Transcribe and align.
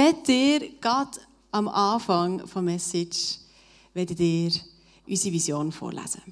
werde 0.00 0.22
dir 0.22 0.70
gerade 0.80 1.20
am 1.50 1.68
Anfang 1.68 2.42
der 2.46 2.62
Message 2.62 3.38
werde 3.92 4.14
dir 4.14 4.50
unsere 5.06 5.34
Vision 5.34 5.72
vorlesen. 5.72 6.22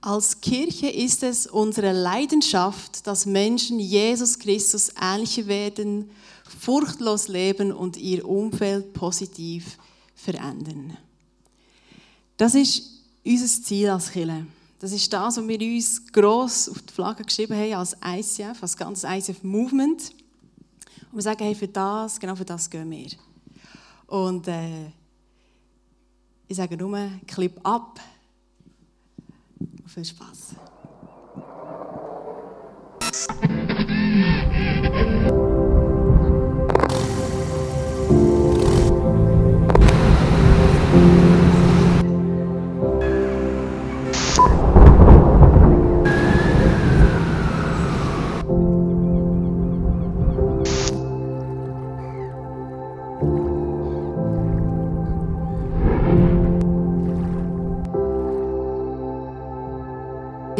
Als 0.00 0.40
Kirche 0.40 0.88
ist 0.88 1.22
es 1.22 1.46
unsere 1.46 1.92
Leidenschaft, 1.92 3.06
dass 3.06 3.24
Menschen 3.24 3.78
Jesus 3.78 4.36
Christus 4.36 4.92
ähnlicher 5.00 5.46
werden, 5.46 6.10
furchtlos 6.58 7.28
leben 7.28 7.70
und 7.70 7.96
ihr 7.96 8.26
Umfeld 8.26 8.94
positiv 8.94 9.78
verändern. 10.16 10.96
Das 12.36 12.56
ist 12.56 12.82
unser 13.24 13.62
Ziel 13.62 13.90
als 13.90 14.10
Kirche. 14.10 14.44
Das 14.80 14.90
ist 14.90 15.12
das, 15.12 15.36
was 15.36 15.46
wir 15.46 15.60
uns 15.60 16.04
gross 16.10 16.68
auf 16.68 16.82
die 16.82 16.92
Flagge 16.92 17.22
geschrieben 17.22 17.54
haben 17.54 17.74
als 17.74 17.96
ICF, 18.04 18.60
als 18.60 18.76
ganzes 18.76 19.08
ICF-Movement. 19.08 20.21
Und 21.12 21.18
wir 21.18 21.22
sagen, 21.22 21.44
hey, 21.44 21.54
für 21.54 21.68
das, 21.68 22.18
genau 22.18 22.34
für 22.34 22.46
das 22.46 22.70
gehen 22.70 22.90
wir. 22.90 23.10
Und 24.06 24.48
äh, 24.48 24.86
ich 26.48 26.56
sage 26.56 26.74
nur, 26.74 27.10
Clip 27.26 27.60
ab. 27.62 28.00
Viel 29.86 30.06
Spaß. 30.06 30.54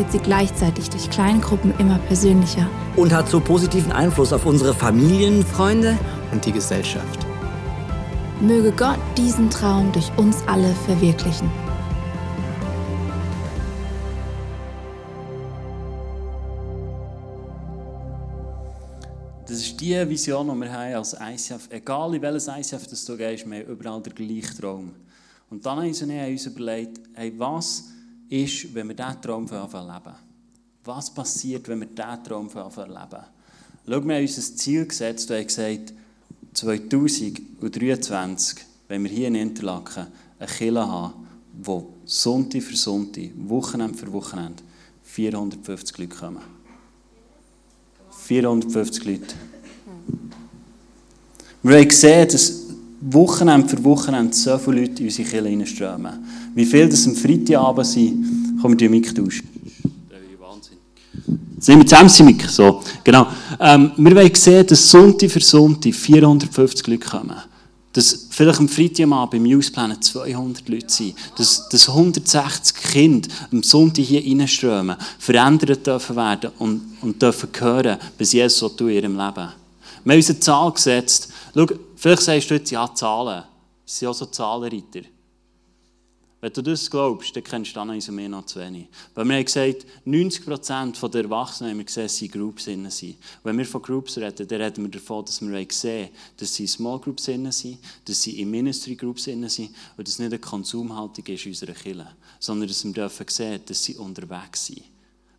wird 0.00 0.12
sie 0.12 0.18
gleichzeitig 0.18 0.88
durch 0.88 1.10
Kleingruppen 1.10 1.74
immer 1.78 1.98
persönlicher. 1.98 2.66
Und 2.96 3.12
hat 3.12 3.28
so 3.28 3.38
positiven 3.38 3.92
Einfluss 3.92 4.32
auf 4.32 4.46
unsere 4.46 4.72
Familien. 4.72 5.44
Freunde, 5.44 5.98
und 6.32 6.46
die 6.46 6.52
Gesellschaft. 6.52 7.26
möge 8.40 8.72
Gott 8.72 8.98
diesen 9.18 9.50
Traum 9.50 9.92
durch 9.92 10.10
uns 10.16 10.38
alle 10.46 10.72
verwirklichen. 10.86 11.50
Das 19.46 19.58
ist 19.58 19.78
die 19.78 20.08
Vision, 20.08 20.48
die 20.48 20.60
wir 20.60 20.72
haben 20.72 20.94
als 20.94 21.12
ICF. 21.12 21.68
Egal 21.68 22.14
in 22.14 22.22
welches 22.22 22.48
ICF 22.48 22.86
das 22.86 23.04
du 23.04 23.18
gehst, 23.18 23.44
wir 23.44 23.58
haben 23.58 23.66
überall 23.66 24.00
den 24.00 24.14
gleichen 24.14 24.56
Traum. 24.58 24.92
Und 25.50 25.66
dann 25.66 25.78
haben 25.78 25.92
wir 25.92 26.28
uns 26.28 26.46
überlegt, 26.46 27.00
hey, 27.14 27.34
was 27.36 27.84
ist, 28.30 28.74
wenn 28.74 28.88
wir 28.88 28.94
diesen 28.94 29.20
Traum 29.20 29.44
leben? 29.44 30.14
Was 30.84 31.12
passiert, 31.12 31.68
wenn 31.68 31.80
wir 31.80 31.88
diesen 31.88 32.24
Traum 32.24 32.48
leben? 32.48 33.26
Schau, 33.86 33.86
wir 33.86 34.14
haben 34.14 34.22
uns 34.22 34.38
ein 34.38 34.56
Ziel 34.56 34.86
gesetzt 34.86 35.30
und 35.30 35.36
haben 35.36 35.46
gesagt, 35.46 35.92
2023, 36.54 38.58
wenn 38.88 39.04
wir 39.04 39.10
hier 39.10 39.28
in 39.28 39.34
Interlaken 39.34 40.06
eine 40.38 40.48
Kirche 40.48 40.86
haben, 40.86 41.26
wo 41.52 41.92
Sonntag 42.04 42.62
für 42.62 42.76
Sonntag, 42.76 43.30
Wochenende 43.36 43.98
für 43.98 44.10
Wochenende 44.12 44.62
450 45.02 45.98
Leute 45.98 46.16
kommen. 46.16 46.42
450 48.10 49.04
Leute. 49.04 49.34
Wir 51.62 51.76
haben 51.76 51.88
gesehen, 51.88 52.28
dass 52.28 52.69
Wochenende 53.00 53.68
für 53.68 53.82
Wochenende 53.84 54.34
so 54.34 54.58
viele 54.58 54.82
Leute 54.82 55.00
in 55.00 55.08
unsere 55.08 55.28
Kirche 55.28 55.44
reinströmen. 55.44 56.12
Wie 56.54 56.66
viele 56.66 56.88
das 56.88 57.06
am 57.06 57.14
Freitagabend 57.14 57.86
sind, 57.86 58.58
kommen 58.60 58.78
wir 58.78 58.88
die 58.88 58.88
Mic 58.88 59.14
tauschen. 59.14 59.48
Wahnsinn. 60.38 60.76
Sind 61.58 61.78
wir 61.78 61.86
zusammen, 61.86 62.38
wir? 62.38 62.48
So, 62.48 62.82
genau. 63.02 63.26
Ähm, 63.58 63.92
wir 63.96 64.16
wollen 64.16 64.34
sehen, 64.34 64.66
dass 64.66 64.90
Sonntag 64.90 65.30
für 65.30 65.40
Sonntag 65.40 65.94
450 65.94 66.86
Leute 66.88 67.08
kommen. 67.08 67.36
Dass 67.92 68.26
vielleicht 68.30 68.60
am 68.60 68.68
Freitagabend 68.68 69.30
beim 69.30 69.42
News 69.44 69.70
Planet 69.70 70.04
200 70.04 70.68
Leute 70.68 70.88
sind. 70.88 71.14
Dass, 71.38 71.68
dass 71.70 71.88
160 71.88 72.74
Kinder 72.76 73.28
am 73.50 73.62
Sonntag 73.62 74.04
hier 74.04 74.22
reinströmen, 74.22 74.96
verändert 75.18 75.86
dürfen 75.86 76.16
werden 76.16 76.50
und, 76.58 76.82
und 77.00 77.20
dürfen 77.20 77.48
hören, 77.58 77.98
was 78.18 78.32
Jesus 78.32 78.58
so 78.76 78.86
in 78.86 78.94
ihrem 78.94 79.16
Leben. 79.16 79.48
Wir 80.04 80.12
haben 80.12 80.18
uns 80.18 80.30
eine 80.30 80.40
Zahl 80.40 80.72
gesetzt. 80.72 81.28
Schau, 81.54 81.66
vielleicht 82.00 82.22
sagst 82.22 82.50
du 82.50 82.54
jetzt, 82.54 82.70
ja, 82.70 82.92
Zahlen. 82.94 83.44
Das 83.84 83.98
sind 83.98 84.08
auch 84.08 84.14
so 84.14 84.26
Zahlenreiter. 84.26 85.02
Wenn 86.42 86.52
du 86.54 86.62
das 86.62 86.90
glaubst, 86.90 87.36
dann 87.36 87.44
kennst 87.44 87.76
du 87.76 87.80
Anna 87.80 87.98
mehr 88.12 88.28
noch 88.28 88.46
zu 88.46 88.58
wenig. 88.60 88.88
Weil 89.14 89.26
wir 89.26 89.36
haben 89.36 89.44
gesagt, 89.44 89.84
90% 90.06 91.08
der 91.08 91.24
Erwachsenen 91.24 91.70
haben 91.70 91.78
wir 91.78 91.84
gesehen, 91.84 92.08
sind 92.08 92.32
Groups 92.32 92.64
sind. 92.64 93.16
Wenn 93.44 93.58
wir 93.58 93.66
von 93.66 93.82
Groups 93.82 94.16
reden, 94.16 94.48
dann 94.48 94.60
reden 94.62 94.84
wir 94.84 94.90
davon, 94.90 95.24
dass 95.26 95.42
wir 95.42 95.66
sehen 95.70 96.08
dass 96.38 96.54
sie 96.54 96.62
in 96.62 96.68
Small 96.68 96.98
Groups 96.98 97.24
sind, 97.24 97.44
dass 97.44 98.22
sie 98.22 98.40
in 98.40 98.50
Ministry 98.50 98.96
Groups 98.96 99.24
sind 99.24 99.42
und 99.42 99.42
dass 99.42 99.58
es 99.58 100.18
nicht 100.18 100.32
eine 100.32 100.38
Konsumhaltung 100.38 101.26
ist 101.26 101.44
in 101.44 101.52
unserer 101.52 101.74
Kirche, 101.74 102.06
sondern 102.38 102.68
dass 102.68 102.84
wir 102.84 102.92
dürfen 102.92 103.26
sehen, 103.28 103.60
dass 103.66 103.84
sie 103.84 103.96
unterwegs 103.96 104.64
sind. 104.64 104.82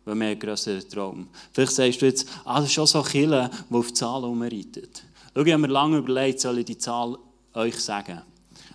Weil 0.04 0.14
wir 0.14 0.24
haben 0.24 0.30
einen 0.30 0.38
grösseren 0.38 0.88
Traum. 0.88 1.28
Vielleicht 1.52 1.72
sagst 1.72 2.00
du 2.00 2.06
jetzt, 2.06 2.28
ah, 2.44 2.60
das 2.60 2.68
ist 2.68 2.74
schon 2.74 2.86
so 2.86 3.02
Kirche, 3.02 3.50
die 3.68 3.74
auf 3.74 3.92
Zahlen 3.92 4.22
herumreitet. 4.22 5.02
Schau, 5.34 5.42
ich 5.42 5.52
habe 5.52 5.62
mir 5.62 5.68
lange 5.68 5.98
überlegt, 5.98 6.40
soll 6.40 6.58
ich 6.58 6.66
die 6.66 6.78
Zahl 6.78 7.16
euch 7.54 7.78
sagen. 7.78 8.20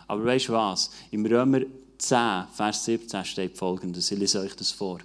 Aber 0.07 0.25
weißt 0.25 0.49
du 0.49 0.53
was? 0.53 0.89
Im 1.11 1.25
Römer 1.25 1.61
10, 1.97 2.45
Vers 2.53 2.85
17 2.85 3.25
steht 3.25 3.57
folgendes. 3.57 4.11
Ich 4.11 4.17
lese 4.17 4.39
euch 4.39 4.55
das 4.55 4.71
vor. 4.71 4.99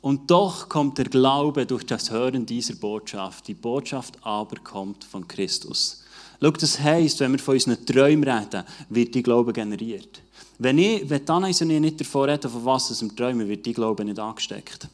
Und 0.00 0.30
doch 0.30 0.68
kommt 0.68 0.98
der 0.98 1.04
Glaube 1.04 1.64
durch 1.64 1.86
das 1.86 2.10
Hören 2.10 2.44
dieser 2.44 2.74
Botschaft. 2.74 3.46
Die 3.46 3.54
Botschaft 3.54 4.18
aber 4.22 4.56
kommt 4.56 5.04
von 5.04 5.26
Christus. 5.28 6.02
Schau, 6.40 6.50
das 6.50 6.80
heisst, 6.80 7.20
wenn 7.20 7.32
wir 7.32 7.38
von 7.38 7.54
unseren 7.54 7.86
Träumen 7.86 8.28
reden, 8.28 8.64
wird 8.88 9.14
die 9.14 9.22
Glaube 9.22 9.52
generiert. 9.52 10.20
Wenn, 10.58 10.78
ich, 10.78 11.08
wenn 11.08 11.28
Anna 11.28 11.46
und 11.46 11.60
ich 11.60 11.80
nicht 11.80 12.00
davon 12.00 12.28
reden, 12.28 12.50
von 12.50 12.64
was 12.64 13.00
wir 13.00 13.16
träumen, 13.16 13.48
wird 13.48 13.64
die 13.64 13.72
Glaube 13.72 14.04
nicht 14.04 14.18
angesteckt. 14.18 14.88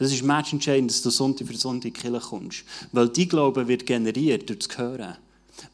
Das 0.00 0.10
ist 0.10 0.24
matchentscheidend, 0.24 0.90
dass 0.90 1.02
du 1.02 1.10
Sonntag 1.10 1.46
für 1.46 1.56
Sonntag 1.58 1.88
in 1.88 1.92
die 1.92 2.00
Kirche 2.00 2.26
kommst. 2.26 2.64
Weil 2.90 3.10
die 3.10 3.28
Glaube 3.28 3.68
wird 3.68 3.84
generiert 3.84 4.48
durch 4.48 4.60
das 4.60 4.78
Hören. 4.78 5.18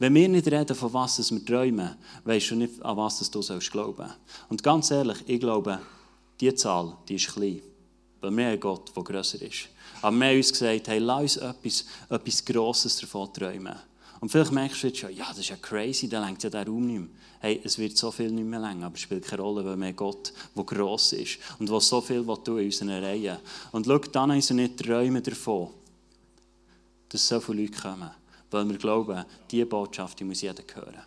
Wenn 0.00 0.16
wir 0.16 0.28
nicht 0.28 0.48
reden, 0.48 0.74
von 0.74 0.92
was 0.92 1.30
wir 1.30 1.44
träumen, 1.44 1.94
weißt 2.24 2.50
du 2.50 2.56
nicht, 2.56 2.84
an 2.84 2.96
was 2.96 3.30
du 3.30 3.40
sollst 3.40 3.70
glauben. 3.70 4.10
Und 4.48 4.64
ganz 4.64 4.90
ehrlich, 4.90 5.18
ich 5.28 5.38
glaube, 5.38 5.78
diese 6.40 6.56
Zahl, 6.56 6.96
die 7.08 7.14
ist 7.14 7.32
klein. 7.32 7.62
Weil 8.20 8.36
wir 8.36 8.46
haben 8.48 8.58
Gott, 8.58 8.90
der 8.96 9.04
grösser 9.04 9.40
ist. 9.40 9.68
Aber 10.02 10.16
wir 10.16 10.26
haben 10.26 10.36
uns 10.38 10.50
gesagt, 10.50 10.88
hey, 10.88 10.98
lass 10.98 11.22
uns 11.22 11.36
etwas, 11.36 11.84
etwas 12.10 12.44
Grosses 12.44 12.96
davon 12.96 13.32
träumen. 13.32 13.76
Und 14.26 14.30
vielleicht 14.30 14.50
merkst 14.50 14.82
du 14.82 14.86
jetzt 14.88 14.98
schon, 14.98 15.14
ja, 15.14 15.26
das 15.28 15.38
ist 15.38 15.50
ja 15.50 15.56
crazy, 15.62 16.08
da 16.08 16.26
lenkt 16.26 16.42
ja 16.42 16.50
der 16.50 16.66
Raum 16.66 16.84
nicht 16.84 16.98
mehr. 16.98 17.08
Hey, 17.38 17.60
es 17.62 17.78
wird 17.78 17.96
so 17.96 18.10
viel 18.10 18.32
nicht 18.32 18.44
mehr 18.44 18.58
länger, 18.58 18.86
aber 18.86 18.96
es 18.96 19.02
spielt 19.02 19.24
keine 19.24 19.40
Rolle, 19.40 19.64
weil 19.64 19.76
wir 19.76 19.92
Gott, 19.92 20.32
der 20.56 20.64
gross 20.64 21.12
ist 21.12 21.38
und 21.60 21.68
der 21.68 21.80
so 21.80 22.00
viel 22.00 22.24
tun 22.24 22.58
in 22.58 22.64
unseren 22.64 22.90
Reihen. 22.90 23.36
Und 23.70 23.86
schau, 23.86 23.98
dann 23.98 24.32
haben 24.32 24.40
sie 24.40 24.54
nicht 24.54 24.78
träumen 24.78 25.22
davon, 25.22 25.70
dass 27.08 27.28
so 27.28 27.38
viele 27.38 27.62
Leute 27.62 27.80
kommen. 27.80 28.10
Weil 28.50 28.68
wir 28.68 28.76
glauben, 28.78 29.24
diese 29.48 29.66
Botschaft 29.66 30.18
die 30.18 30.24
muss 30.24 30.40
jeder 30.40 30.64
hören. 30.74 31.02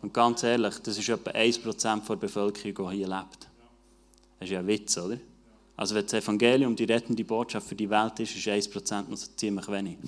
Und 0.00 0.14
ganz 0.14 0.44
ehrlich, 0.44 0.78
das 0.84 0.96
ist 0.96 1.08
etwa 1.08 1.32
1% 1.32 2.06
der 2.06 2.14
Bevölkerung, 2.14 2.90
die 2.92 2.96
hier 2.98 3.08
lebt. 3.08 3.48
Das 4.38 4.48
ist 4.48 4.52
ja 4.52 4.60
ein 4.60 4.68
Witz, 4.68 4.96
oder? 4.98 5.18
Also 5.76 5.96
wenn 5.96 6.04
das 6.04 6.14
Evangelium 6.14 6.76
die 6.76 6.84
rettende 6.84 7.24
Botschaft 7.24 7.66
für 7.66 7.74
die 7.74 7.90
Welt 7.90 8.20
ist, 8.20 8.36
ist 8.36 8.46
1% 8.46 9.08
noch 9.08 9.18
ziemlich 9.34 9.66
wenig. 9.66 9.98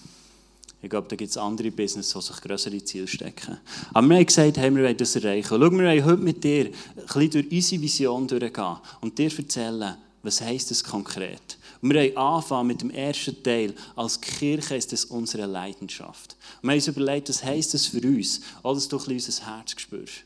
Ich 0.84 0.90
glaube, 0.90 1.08
da 1.08 1.16
gibt 1.16 1.31
es 1.31 1.38
andere 1.38 1.70
Business, 1.70 2.12
die 2.12 2.20
sich 2.20 2.36
größere 2.42 2.84
Ziele 2.84 3.08
stecken. 3.08 3.56
Aber 3.94 4.06
wir 4.06 4.16
haben 4.16 4.26
gesagt, 4.26 4.58
hey, 4.58 4.75
wir 4.75 4.84
wollen 4.84 4.96
das 4.96 5.16
erreichen. 5.16 5.46
Schau, 5.48 5.58
wir 5.58 5.70
wollen 5.70 6.04
heute 6.04 6.22
mit 6.22 6.44
dir 6.44 6.66
ein 6.66 6.72
bisschen 6.94 7.31
durch 7.31 7.50
unsere 7.50 7.82
Vision 7.82 8.28
durchgehen 8.28 8.76
und 9.00 9.16
dir 9.16 9.32
erzählen, 9.34 9.96
was 10.22 10.42
heisst 10.42 10.70
das 10.70 10.84
konkret. 10.84 11.56
Und 11.81 11.88
wir 11.88 12.00
wollen 12.00 12.16
anfangen 12.19 12.66
mit 12.66 12.82
dem 12.82 12.90
ersten 12.90 13.42
Teil. 13.42 13.75
Als 13.96 14.20
Kirche 14.20 14.76
ist 14.76 14.92
das 14.92 15.06
unsere 15.06 15.46
Leidenschaft. 15.46 16.36
Und 16.60 16.69
wir 16.69 16.72
haben 16.72 16.76
uns 16.76 16.88
überlegt, 16.88 17.30
was 17.30 17.42
heisst 17.42 17.72
das 17.72 17.87
für 17.87 18.06
uns, 18.06 18.42
auch 18.62 18.75
dass 18.75 18.87
du 18.87 18.98
ein 18.98 19.04
bisschen 19.06 19.32
unser 19.32 19.56
Herz 19.56 19.80
spürst. 19.80 20.25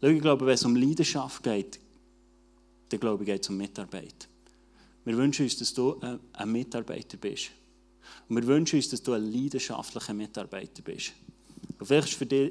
Schau, 0.00 0.06
ich 0.06 0.22
glaube, 0.22 0.46
wenn 0.46 0.54
es 0.54 0.64
um 0.64 0.76
Leidenschaft 0.76 1.42
geht, 1.42 1.78
dann 2.88 3.00
glaube 3.00 3.22
ich, 3.22 3.26
geht 3.26 3.42
es 3.42 3.50
um 3.50 3.58
Mitarbeit. 3.58 4.28
Wir 5.04 5.14
wünschen 5.14 5.44
uns, 5.44 5.58
dass 5.58 5.74
du 5.74 6.00
ein 6.32 6.50
Mitarbeiter 6.52 7.18
bist. 7.18 7.50
Und 8.28 8.36
wir 8.36 8.46
wünschen 8.46 8.76
uns, 8.76 8.88
dass 8.88 9.02
du 9.02 9.12
ein 9.12 9.30
leidenschaftlicher 9.30 10.14
Mitarbeiter 10.14 10.82
bist. 10.82 11.12
Und 11.78 11.86
vielleicht 11.86 12.08
ist 12.08 12.18
für 12.18 12.26
dich 12.26 12.50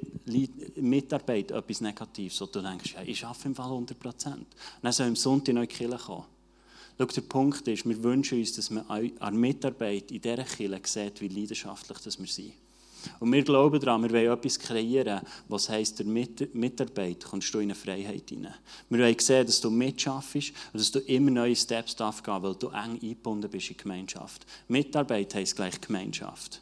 Mitarbeit 0.75 1.51
etwas 1.51 1.81
Negatives, 1.81 2.39
wo 2.41 2.45
du 2.45 2.61
denkst, 2.61 2.93
ja, 2.93 3.01
ich 3.03 3.25
arbeite 3.25 3.47
im 3.47 3.55
Fall 3.55 3.65
100 3.65 3.99
Prozent. 3.99 4.47
Dann 4.81 4.91
soll 4.91 5.07
im 5.07 5.15
Sonntag 5.15 5.55
in 5.55 5.61
die 5.61 5.67
Kirche 5.67 5.97
kommen. 5.97 6.25
Schau, 6.97 7.05
der 7.05 7.21
Punkt 7.21 7.67
ist, 7.67 7.87
wir 7.87 8.03
wünschen 8.03 8.39
uns, 8.39 8.53
dass 8.53 8.69
man 8.69 8.85
an 9.19 9.35
Mitarbeit 9.35 10.11
in 10.11 10.21
dieser 10.21 10.43
Kirche 10.43 10.81
sieht, 10.83 11.21
wie 11.21 11.27
leidenschaftlich 11.27 11.97
das 11.99 12.19
wir 12.19 12.27
sind. 12.27 12.53
Und 13.19 13.31
wir 13.31 13.43
glauben 13.43 13.79
daran, 13.79 14.03
wir 14.03 14.11
wollen 14.11 14.37
etwas 14.37 14.59
kreieren, 14.59 15.21
was 15.47 15.69
heisst, 15.69 15.99
der 15.99 16.05
Mitarbeit 16.05 17.23
kommst 17.23 17.53
du 17.53 17.59
in 17.59 17.65
eine 17.65 17.75
Freiheit 17.75 18.29
hinein. 18.29 18.53
Wir 18.89 18.99
wollen 18.99 19.19
sehen, 19.19 19.45
dass 19.45 19.61
du 19.61 19.69
mitschaffst 19.69 20.53
und 20.73 20.79
dass 20.79 20.91
du 20.91 20.99
immer 20.99 21.31
neue 21.31 21.55
Steps 21.55 21.95
darfst 21.95 22.23
gehen, 22.23 22.41
weil 22.41 22.55
du 22.55 22.67
eng 22.67 22.99
eingebunden 23.01 23.49
bist 23.49 23.69
in 23.69 23.77
die 23.77 23.83
Gemeinschaft. 23.83 24.45
Mitarbeit 24.67 25.35
heisst 25.35 25.55
gleich 25.55 25.79
Gemeinschaft. 25.79 26.61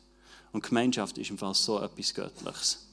Und 0.51 0.63
Gemeinschaft 0.63 1.17
ist 1.17 1.29
im 1.29 1.37
Fall 1.37 1.53
so 1.53 1.79
etwas 1.79 2.13
Göttliches. 2.13 2.87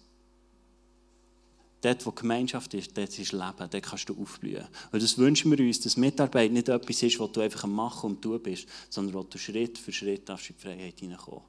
Dort, 1.81 2.05
wo 2.07 2.11
Gemeinschaft 2.11 2.75
ist, 2.75 2.97
dort 2.97 3.17
ist 3.17 3.31
Leben, 3.31 3.71
dort 3.71 3.83
kannst 3.83 4.09
du 4.09 4.21
aufblühen. 4.21 4.67
Und 4.91 5.01
das 5.01 5.17
wünschen 5.17 5.51
wir 5.57 5.65
uns, 5.65 5.79
dass 5.81 5.97
Mitarbeit 5.97 6.51
nicht 6.51 6.69
etwas 6.69 7.03
ist, 7.05 7.21
was 7.21 7.31
du 7.31 7.41
einfach 7.41 7.67
Machen 7.67 8.11
und 8.11 8.23
Tun 8.23 8.43
bist, 8.43 8.67
sondern 8.91 9.15
wo 9.15 9.23
du 9.23 9.39
Schritt 9.39 9.79
für 9.79 9.93
Schritt 9.93 10.29
in 10.29 10.37
die 10.37 10.53
Freiheit 10.55 10.99
hineinkommen. 10.99 11.45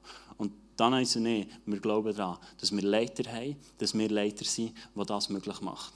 Und 0.79 0.85
dann 0.85 0.95
heißt 0.95 1.17
es 1.17 1.21
nicht, 1.21 1.49
wir 1.65 1.79
glauben 1.81 2.15
daran, 2.15 2.37
dass 2.57 2.71
wir 2.71 2.81
Leiter 2.81 3.29
haben, 3.29 3.57
dass 3.79 3.93
wir 3.93 4.07
Leiter 4.07 4.45
sind, 4.45 4.73
die 4.95 5.05
das 5.05 5.27
möglich 5.27 5.59
macht. 5.59 5.91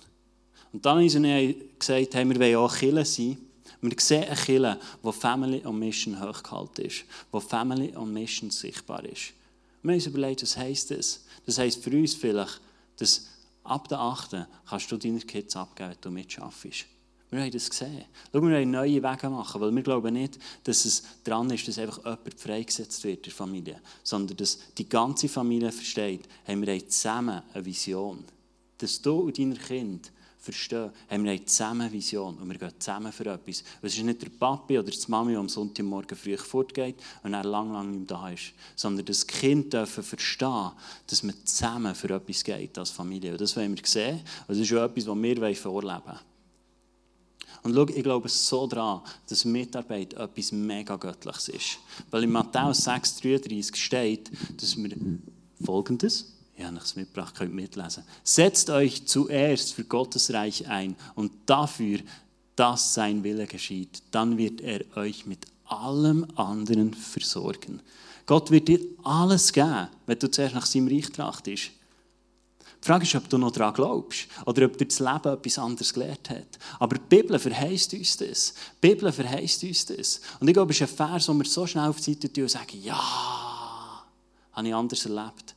Und 0.74 0.86
dann 0.86 0.98
haben 0.98 1.08
sie 1.08 1.70
gesagt, 1.80 2.14
hey, 2.14 2.28
wir 2.28 2.38
wollen 2.38 2.56
auch 2.58 2.76
Killer 2.76 3.06
sein. 3.06 3.38
Wir 3.80 3.96
sehen 3.98 4.26
eine 4.26 4.36
Kille, 4.36 4.80
wo 5.02 5.14
Family 5.14 5.66
on 5.66 5.80
Mission 5.80 6.20
hochgehalten 6.22 6.84
ist, 6.84 7.06
wo 7.32 7.40
Family 7.40 7.96
on 7.96 8.12
Mission 8.12 8.50
sichtbar 8.50 9.06
ist. 9.06 9.32
Wir 9.84 9.92
haben 9.92 9.96
uns 9.96 10.06
überlegt, 10.06 10.42
was 10.42 10.58
heisst 10.58 10.92
das? 10.92 11.24
Das 11.46 11.58
heisst 11.60 11.82
für 11.82 11.92
uns 11.92 12.14
vielleicht, 12.14 12.60
dass 12.98 13.28
ab 13.64 13.88
der 13.88 14.00
8. 14.00 14.36
kannst 14.68 14.92
du 14.92 14.98
deine 14.98 15.22
Kids 15.22 15.56
abgeben, 15.56 15.92
wenn 15.92 16.02
du 16.02 16.12
mitschaffst. 16.12 16.88
Wir 17.34 17.42
haben 17.42 17.52
das 17.52 17.68
gesehen. 17.68 18.06
Schau, 18.32 18.42
wir 18.44 18.52
wollen 18.52 18.70
neue 18.70 19.02
Wege 19.02 19.30
machen, 19.30 19.60
weil 19.60 19.76
wir 19.76 19.82
glauben 19.82 20.14
nicht, 20.14 20.38
dass 20.66 20.86
es 20.86 21.04
dran 21.24 21.50
ist, 21.50 21.68
dass 21.68 21.80
einfach 21.80 21.98
jemand 21.98 22.40
freigesetzt 22.40 23.04
wird 23.04 23.18
in 23.18 23.24
der 23.24 23.34
Familie, 23.34 23.82
sondern 24.04 24.38
dass 24.38 24.60
die 24.78 24.88
ganze 24.88 25.28
Familie 25.28 25.72
versteht, 25.72 26.30
haben 26.48 26.64
wir 26.64 26.88
zusammen 26.88 27.42
eine 27.52 27.66
Vision. 27.66 28.24
Dass 28.78 29.02
du 29.02 29.22
und 29.22 29.40
deine 29.40 29.56
Kinder 29.56 30.10
verstehen, 30.38 30.92
haben 31.10 31.24
wir 31.24 31.44
zusammen 31.48 31.82
eine 31.82 31.92
Vision 31.92 32.38
und 32.38 32.48
wir 32.52 32.58
gehen 32.60 32.74
zusammen 32.78 33.12
für 33.12 33.26
etwas. 33.26 33.64
es 33.82 33.98
ist 33.98 34.04
nicht 34.04 34.22
der 34.22 34.30
Papi 34.30 34.78
oder 34.78 34.92
die 34.92 35.00
Mami, 35.08 35.32
die 35.32 35.38
am 35.38 35.50
Sonntagmorgen 35.50 36.16
früh 36.16 36.38
fortgeht 36.38 36.98
und 37.24 37.34
er 37.34 37.46
lang, 37.46 37.74
lang 37.74 37.98
nicht 37.98 38.12
da 38.12 38.30
ist, 38.30 38.54
sondern 38.76 39.08
das 39.08 39.26
Kind 39.26 39.74
dürfen 39.74 40.04
verstehen, 40.04 40.72
dass 41.08 41.24
man 41.24 41.34
zusammen 41.46 41.96
für 41.96 42.14
etwas 42.14 42.44
geht 42.44 42.78
als 42.78 42.92
Familie. 42.92 43.32
Und 43.32 43.42
das 43.42 43.58
wollen 43.58 43.76
wir 43.76 43.84
sehen 43.84 44.20
und 44.48 44.50
das 44.50 44.60
ist 44.60 44.72
auch 44.74 44.84
etwas, 44.84 45.08
was 45.08 45.18
wir 45.18 45.56
vorleben 45.56 46.02
wollen. 46.06 46.33
Und 47.64 47.74
schau, 47.74 47.88
ich 47.88 48.04
glaube 48.04 48.28
so 48.30 48.68
daran, 48.68 49.02
dass 49.30 49.46
Mitarbeit 49.46 50.14
etwas 50.14 50.52
mega 50.52 50.98
Göttliches 50.98 51.48
ist. 51.48 51.80
Weil 52.12 52.24
in 52.24 52.32
Matthäus 52.32 52.86
6,33 52.88 53.76
steht, 53.76 54.32
dass 54.62 54.76
wir 54.78 54.96
Folgendes, 55.64 56.34
ich 56.56 56.64
habe 56.64 56.78
es 56.78 56.96
mitgebracht, 56.96 57.36
könnt 57.36 57.54
mitlesen. 57.54 58.04
Setzt 58.24 58.70
euch 58.70 59.06
zuerst 59.08 59.74
für 59.74 59.86
Gottes 59.86 60.34
Reich 60.34 60.68
ein 60.68 60.96
und 61.16 61.32
dafür, 61.46 62.00
dass 62.56 62.94
sein 62.94 63.24
Wille 63.24 63.48
geschieht. 63.48 64.04
Dann 64.12 64.38
wird 64.38 64.62
er 64.62 64.82
euch 64.96 65.26
mit 65.26 65.46
allem 65.66 66.28
anderen 66.36 66.94
versorgen. 66.94 67.80
Gott 68.26 68.52
wird 68.52 68.68
dir 68.68 68.80
alles 69.04 69.52
geben, 69.52 69.88
wenn 70.06 70.20
du 70.20 70.30
zuerst 70.30 70.56
nach 70.56 70.66
seinem 70.66 70.88
Reich 70.88 71.10
trachtest. 71.10 71.72
Die 72.84 72.88
Frage 72.88 73.06
ist, 73.06 73.16
ob 73.16 73.30
du 73.30 73.38
noch 73.38 73.52
daran 73.52 73.74
glaubst 73.74 74.28
oder 74.46 74.66
ob 74.66 74.78
dir 74.78 74.86
das 74.86 75.00
Leben 75.00 75.34
etwas 75.34 75.58
anderes 75.58 75.94
gelehrt 75.94 76.30
hat. 76.30 76.60
Aber 76.80 76.98
die 76.98 77.16
Bibel 77.16 77.40
verheißt 77.40 77.94
uns 77.94 78.18
das. 78.18 78.54
Die 78.84 78.90
Bibel 78.90 79.10
verheißt 79.10 79.64
uns 79.64 79.86
das. 79.86 80.20
Und 80.42 80.50
ich 80.50 80.54
glaube, 80.54 80.74
es 80.74 80.82
ist 80.82 80.92
ein 80.92 80.98
Vers, 80.98 81.30
wo 81.30 81.34
wir 81.34 81.46
so 81.46 81.66
schnell 81.66 81.88
auf 81.88 82.02
die 82.02 82.14
Seite 82.14 82.34
tun 82.34 82.44
und 82.44 82.50
sagen, 82.50 82.84
ja, 82.84 83.02
habe 84.52 84.68
ich 84.68 84.76
anders 84.76 85.06
erlebt. 85.06 85.56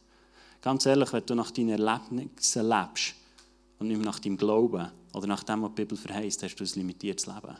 Ganz 0.62 0.87
ehrlich, 0.87 1.12
wenn 1.12 1.26
du 1.26 1.34
nach 1.34 1.50
deinen 1.50 1.70
Erlebnissen 1.70 2.69
lebst 2.69 3.14
und 3.81 3.88
nicht 3.88 4.00
nach 4.02 4.20
deinem 4.20 4.37
Glauben 4.37 4.88
oder 5.12 5.26
nach 5.26 5.43
dem, 5.43 5.62
was 5.62 5.70
die 5.70 5.82
Bibel 5.82 5.99
verheißt, 5.99 6.44
hast 6.44 6.55
du 6.55 6.62
ein 6.62 6.70
limitiertes 6.75 7.26
Leben. 7.26 7.56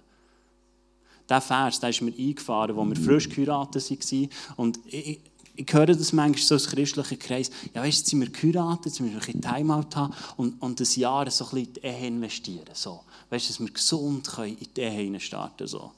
Dieser 1.29 1.41
Vers, 1.41 1.81
der 1.81 1.91
ist 1.91 2.03
mir 2.03 2.15
eingefahren, 2.17 2.79
als 2.79 2.89
wir 2.91 3.05
frisch 3.05 3.29
geheiratet 3.29 3.91
waren. 3.91 4.29
Und 4.55 4.79
ich, 4.87 5.19
ich 5.57 5.73
höre 5.73 5.87
das 5.87 6.13
manchmal 6.13 6.43
so 6.43 6.55
aus 6.55 6.69
christlichen 6.69 7.19
Kreis. 7.19 7.51
Ja, 7.75 7.83
weißt 7.83 7.99
jetzt 7.99 8.11
sind 8.11 8.21
wir 8.21 8.31
geheiratet, 8.31 8.87
jetzt 8.87 9.01
müssen 9.01 9.15
wir 9.15 9.21
ein 9.21 9.27
bisschen 9.27 9.43
Timeout 9.43 9.97
haben 9.97 10.15
und, 10.37 10.61
und 10.61 10.81
ein 10.81 11.01
Jahr 11.01 11.31
so 11.31 11.45
ein 11.45 11.51
bisschen 11.51 11.67
in 11.67 11.73
die 11.73 11.81
Ehe 11.81 12.07
investieren. 12.07 12.69
So. 12.73 13.05
Weißt 13.31 13.47
du, 13.47 13.53
dass 13.53 13.61
wir 13.61 13.73
gesund 13.73 14.29
können 14.29 14.59
in 14.59 14.69
die 14.75 14.81
Ehe 14.81 15.21
starten 15.21 15.67
so. 15.67 15.93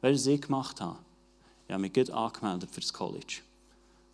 Weißt 0.00 0.26
du, 0.26 0.30
was 0.30 0.34
ich 0.34 0.40
gemacht 0.40 0.80
habe? 0.80 0.98
Ich 1.66 1.72
habe 1.72 1.80
mich 1.80 1.92
gut 1.92 2.10
angemeldet 2.10 2.70
für 2.70 2.80
das 2.80 2.92
College. 2.92 3.40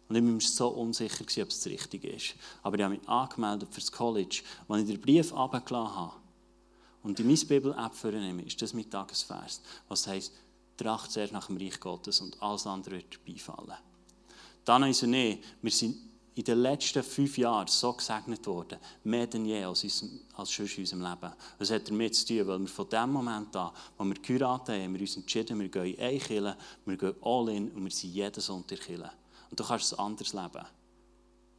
Und 0.08 0.16
ich 0.16 0.22
war 0.22 0.30
mir 0.30 0.40
so 0.40 0.68
unsicher, 0.68 1.22
ob 1.22 1.28
es 1.28 1.38
das 1.38 1.66
Richtige 1.66 2.08
ist. 2.08 2.34
Aber 2.62 2.76
ich 2.76 2.82
habe 2.82 2.94
mich 2.94 3.08
angemeldet 3.08 3.68
für 3.72 3.80
das 3.80 3.90
College. 3.90 4.42
Als 4.68 4.82
ich 4.82 4.88
den 4.88 5.00
Brief 5.00 5.32
abgeladen 5.32 5.96
habe 5.96 6.12
und 7.02 7.18
die 7.18 7.24
meine 7.24 7.36
Bibel-App 7.36 7.94
vornehme, 7.94 8.42
ist 8.42 8.60
das 8.60 8.74
mein 8.74 8.88
Tagesvers, 8.88 9.60
was 9.88 10.06
heisst, 10.06 10.32
tracht 10.76 11.10
zuerst 11.10 11.32
nach 11.32 11.46
dem 11.46 11.56
Reich 11.56 11.80
Gottes 11.80 12.20
und 12.20 12.40
alles 12.42 12.66
andere 12.66 12.96
wird 12.96 13.24
beifallen. 13.24 13.78
Dann 14.64 14.84
ist 14.84 15.02
er 15.02 15.08
nicht. 15.08 15.42
Wir 15.60 15.70
sind 15.70 15.96
in 16.34 16.44
den 16.44 16.58
letzten 16.58 17.02
fünf 17.02 17.36
Jahren 17.36 17.66
so 17.66 17.92
gesegnet 17.92 18.46
worden, 18.46 18.78
mehr 19.04 19.26
denn 19.26 19.44
je 19.44 19.64
als, 19.64 19.84
unserem, 19.84 20.20
als 20.34 20.50
schon 20.50 20.66
in 20.66 20.78
unserem 20.78 21.02
Leben. 21.02 21.32
Das 21.58 21.70
hat 21.70 21.88
damit 21.88 22.14
zu 22.14 22.26
tun, 22.26 22.46
weil 22.46 22.60
wir 22.60 22.68
von 22.68 22.88
dem 22.88 23.10
Moment 23.10 23.54
an, 23.54 23.70
wo 23.98 24.04
wir 24.04 24.14
geheiratet 24.14 24.74
haben, 24.74 24.82
haben 24.82 24.94
wir 24.94 25.00
uns 25.00 25.16
entschieden, 25.16 25.60
wir 25.60 25.68
gehen 25.68 25.94
in 25.94 26.18
Kirche, 26.20 26.56
wir 26.86 26.96
gehen 26.96 27.14
all 27.20 27.48
in 27.50 27.70
und 27.70 27.84
wir 27.84 27.90
sind 27.90 28.14
jeden 28.14 28.40
Sonntag 28.40 28.80
Kirche. 28.80 29.10
Und 29.50 29.60
du 29.60 29.64
kannst 29.64 29.92
ein 29.92 29.98
anderes 29.98 30.32
Leben. 30.32 30.66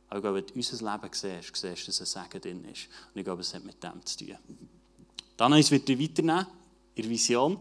Aber 0.09 0.21
glaube, 0.21 0.35
wenn 0.37 0.47
du 0.47 0.53
unser 0.55 0.91
Leben 0.91 1.13
siehst, 1.13 1.55
siehst 1.55 1.83
du, 1.83 1.85
dass 1.87 2.01
ein 2.01 2.23
Segen 2.29 2.41
drin 2.41 2.71
ist. 2.71 2.87
Und 3.13 3.19
ich 3.19 3.23
glaube, 3.23 3.41
es 3.41 3.53
hat 3.53 3.63
mit 3.63 3.83
dem 3.83 4.03
zu 4.05 4.17
tun. 4.17 4.37
Dann 5.37 5.53
wird 5.53 5.89
er 5.89 5.99
weiternehmen, 5.99 6.47
der 6.97 7.09
Vision. 7.09 7.57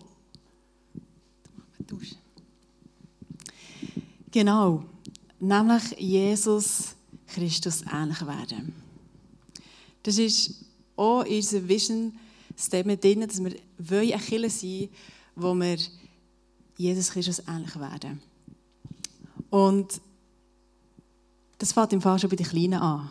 Genau 4.31 4.85
nämlich 5.43 5.99
Jesus 5.99 6.95
Christus 7.27 7.83
ähnlich 7.93 8.21
werden. 8.27 8.75
Das 10.03 10.19
ist 10.19 10.65
auch 10.97 11.23
in 11.23 11.37
unserem 11.37 11.69
Vision 11.69 12.19
Statement 12.57 13.03
drin, 13.03 13.21
dass 13.27 13.43
wir 13.43 14.01
eine 14.01 14.19
Kirche 14.19 14.51
sein 14.51 14.89
wo 15.35 15.55
wir 15.55 15.79
Jesus 16.77 17.11
Christus 17.11 17.43
ähnlich 17.49 17.75
werden. 17.79 18.21
Und 19.51 20.01
das 21.59 21.73
fängt 21.73 21.93
im 21.93 22.03
Fall 22.03 22.19
schon 22.19 22.31
bei 22.31 22.37
den 22.37 22.47
Kleinen 22.47 22.75
an. 22.75 23.11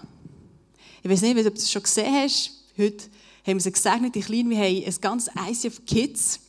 Ich 1.02 1.10
weiß 1.10 1.22
nicht, 1.22 1.38
ob 1.38 1.44
du 1.44 1.60
es 1.60 1.72
schon 1.72 1.84
gesehen 1.84 2.14
hast. 2.14 2.52
Heute 2.78 3.06
haben 3.46 3.56
wir 3.56 3.60
sie 3.60 3.72
gesegnet, 3.72 4.14
die 4.14 4.22
Kleinen. 4.22 4.52
Wir 4.52 4.58
haben 4.58 4.86
ein 4.86 5.02
ganz 5.02 5.30
ICF 5.50 5.86
Kids. 5.86 6.40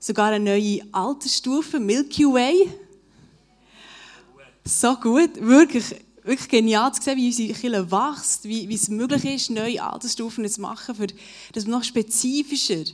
Sogar 0.00 0.32
eine 0.32 0.44
neue 0.44 0.82
Altersstufe, 0.92 1.78
Milky 1.78 2.24
Way. 2.24 2.68
So 4.70 4.96
gut, 4.96 5.30
wirklich, 5.40 5.94
wirklich 6.24 6.46
genial 6.46 6.92
zu 6.92 7.00
sehen, 7.00 7.16
wie 7.16 7.28
unsere 7.28 7.54
Kirche 7.54 7.90
wächst, 7.90 8.44
wie, 8.44 8.68
wie 8.68 8.74
es 8.74 8.90
möglich 8.90 9.24
ist, 9.24 9.48
neue 9.48 9.82
Altersstufen 9.82 10.46
zu 10.46 10.60
machen, 10.60 10.94
für, 10.94 11.06
dass 11.54 11.64
wir 11.64 11.70
noch 11.70 11.82
spezifischer 11.82 12.84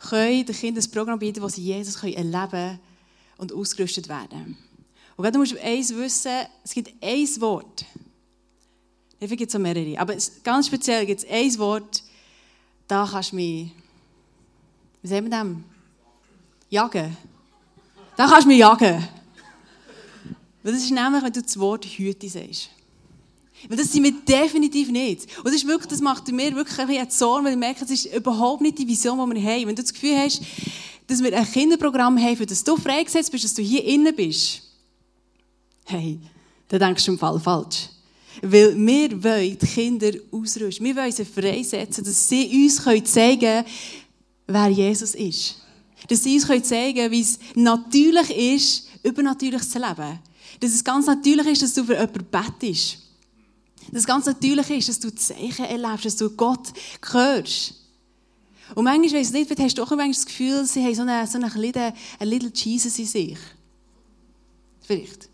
können 0.00 0.44
den 0.44 0.56
Kindern 0.56 0.82
ein 0.82 0.90
Programm 0.90 1.20
bieten, 1.20 1.42
wo 1.42 1.48
sie 1.48 1.62
Jesus 1.62 2.02
erleben 2.02 2.50
können 2.50 2.80
und 3.36 3.52
ausgerüstet 3.52 4.08
werden. 4.08 4.58
Und 5.16 5.22
gerade 5.22 5.38
musst 5.38 5.52
du 5.52 5.62
eins 5.62 5.94
wissen, 5.94 6.32
es 6.64 6.72
gibt 6.72 6.92
ein 7.00 7.40
Wort. 7.40 7.84
Dafür 9.20 9.36
gibt 9.36 9.50
es 9.50 9.54
auch 9.54 9.60
mehrere. 9.60 9.96
Aber 9.96 10.16
ganz 10.42 10.66
speziell 10.66 11.06
gibt 11.06 11.22
es 11.22 11.30
ein 11.30 11.56
Wort, 11.60 12.02
da 12.88 13.08
kannst 13.08 13.30
du 13.30 13.36
mich, 13.36 13.70
wie 15.02 15.08
sagen 15.08 15.30
wir 15.30 15.30
das? 15.30 15.46
Jagen. 16.68 17.16
Da 18.16 18.26
kannst 18.26 18.42
du 18.42 18.48
mich 18.48 18.58
jagen. 18.58 19.17
Das 20.72 20.82
ist 20.82 20.90
nämlich, 20.90 21.22
wenn 21.22 21.32
du 21.32 21.42
das 21.42 21.58
Wort 21.58 21.84
Hüte 21.84 22.28
sagst. 22.28 22.70
Weil 23.68 23.76
das 23.76 23.90
sind 23.90 24.04
wir 24.04 24.12
definitiv 24.12 24.90
nicht. 24.90 25.26
Und 25.38 25.46
das, 25.46 25.54
ist 25.54 25.66
wirklich, 25.66 25.88
das 25.88 26.00
macht 26.00 26.28
mir 26.28 26.54
wirklich 26.54 26.78
ein 26.78 26.86
bisschen 26.86 27.10
Zorn, 27.10 27.44
weil 27.44 27.52
ich 27.52 27.58
merke, 27.58 27.80
das 27.80 27.90
ist 27.90 28.14
überhaupt 28.14 28.60
nicht 28.60 28.78
die 28.78 28.86
Vision, 28.86 29.18
die 29.18 29.36
wir 29.36 29.50
haben. 29.50 29.66
Wenn 29.66 29.74
du 29.74 29.82
das 29.82 29.92
Gefühl 29.92 30.16
hast, 30.16 30.42
dass 31.06 31.22
wir 31.22 31.36
ein 31.36 31.50
Kinderprogramm 31.50 32.18
haben, 32.18 32.36
für 32.36 32.46
das 32.46 32.62
du 32.62 32.76
freigesetzt 32.76 33.32
bist, 33.32 33.44
dass 33.44 33.54
du 33.54 33.62
hier 33.62 33.82
innen 33.84 34.14
bist, 34.14 34.62
hey, 35.86 36.20
dann 36.68 36.80
denkst 36.80 37.04
du 37.06 37.12
im 37.12 37.18
Fall 37.18 37.40
falsch. 37.40 37.88
Weil 38.42 38.76
wir 38.76 39.24
wollen 39.24 39.58
die 39.58 39.66
Kinder 39.66 40.12
ausrüsten. 40.30 40.84
Wir 40.84 40.94
wollen 40.94 41.10
sie 41.10 41.24
freisetzen, 41.24 42.04
dass 42.04 42.28
sie 42.28 42.46
uns 42.64 42.76
zeigen 43.10 43.40
können, 43.40 43.64
wer 44.46 44.68
Jesus 44.68 45.14
ist. 45.16 45.56
Dass 46.06 46.22
sie 46.22 46.36
uns 46.36 46.68
zeigen 46.68 47.10
wie 47.10 47.22
es 47.22 47.38
natürlich 47.56 48.30
ist, 48.30 48.88
übernatürlich 49.02 49.68
zu 49.68 49.78
leben. 49.78 50.20
Dass 50.60 50.72
es 50.72 50.84
ganz 50.84 51.06
natürlich 51.06 51.46
ist, 51.46 51.62
dass 51.62 51.74
du 51.74 51.84
für 51.84 51.94
jemanden 51.94 52.26
bettest. 52.30 52.98
Dass 53.90 54.00
es 54.00 54.06
ganz 54.06 54.26
natürlich 54.26 54.70
ist, 54.70 54.88
dass 54.88 55.00
du 55.00 55.14
Zeichen 55.14 55.64
erlebst, 55.64 56.04
dass 56.04 56.16
du 56.16 56.30
Gott 56.30 56.72
hörst. 57.10 57.74
Und 58.74 58.84
manchmal, 58.84 59.20
weiss 59.20 59.32
ich 59.32 59.48
nicht, 59.48 59.60
hast 59.60 59.78
du 59.78 59.82
auch 59.82 59.90
manchmal 59.90 60.12
das 60.12 60.26
Gefühl, 60.26 60.64
sie 60.66 60.84
haben 60.84 60.94
so 60.94 61.02
einen, 61.02 61.26
so 61.26 61.38
einen 61.38 61.50
little, 61.60 61.94
einen 62.18 62.30
little 62.30 62.50
Jesus 62.54 62.98
in 62.98 63.06
sich. 63.06 63.38
Vielleicht. 64.82 65.28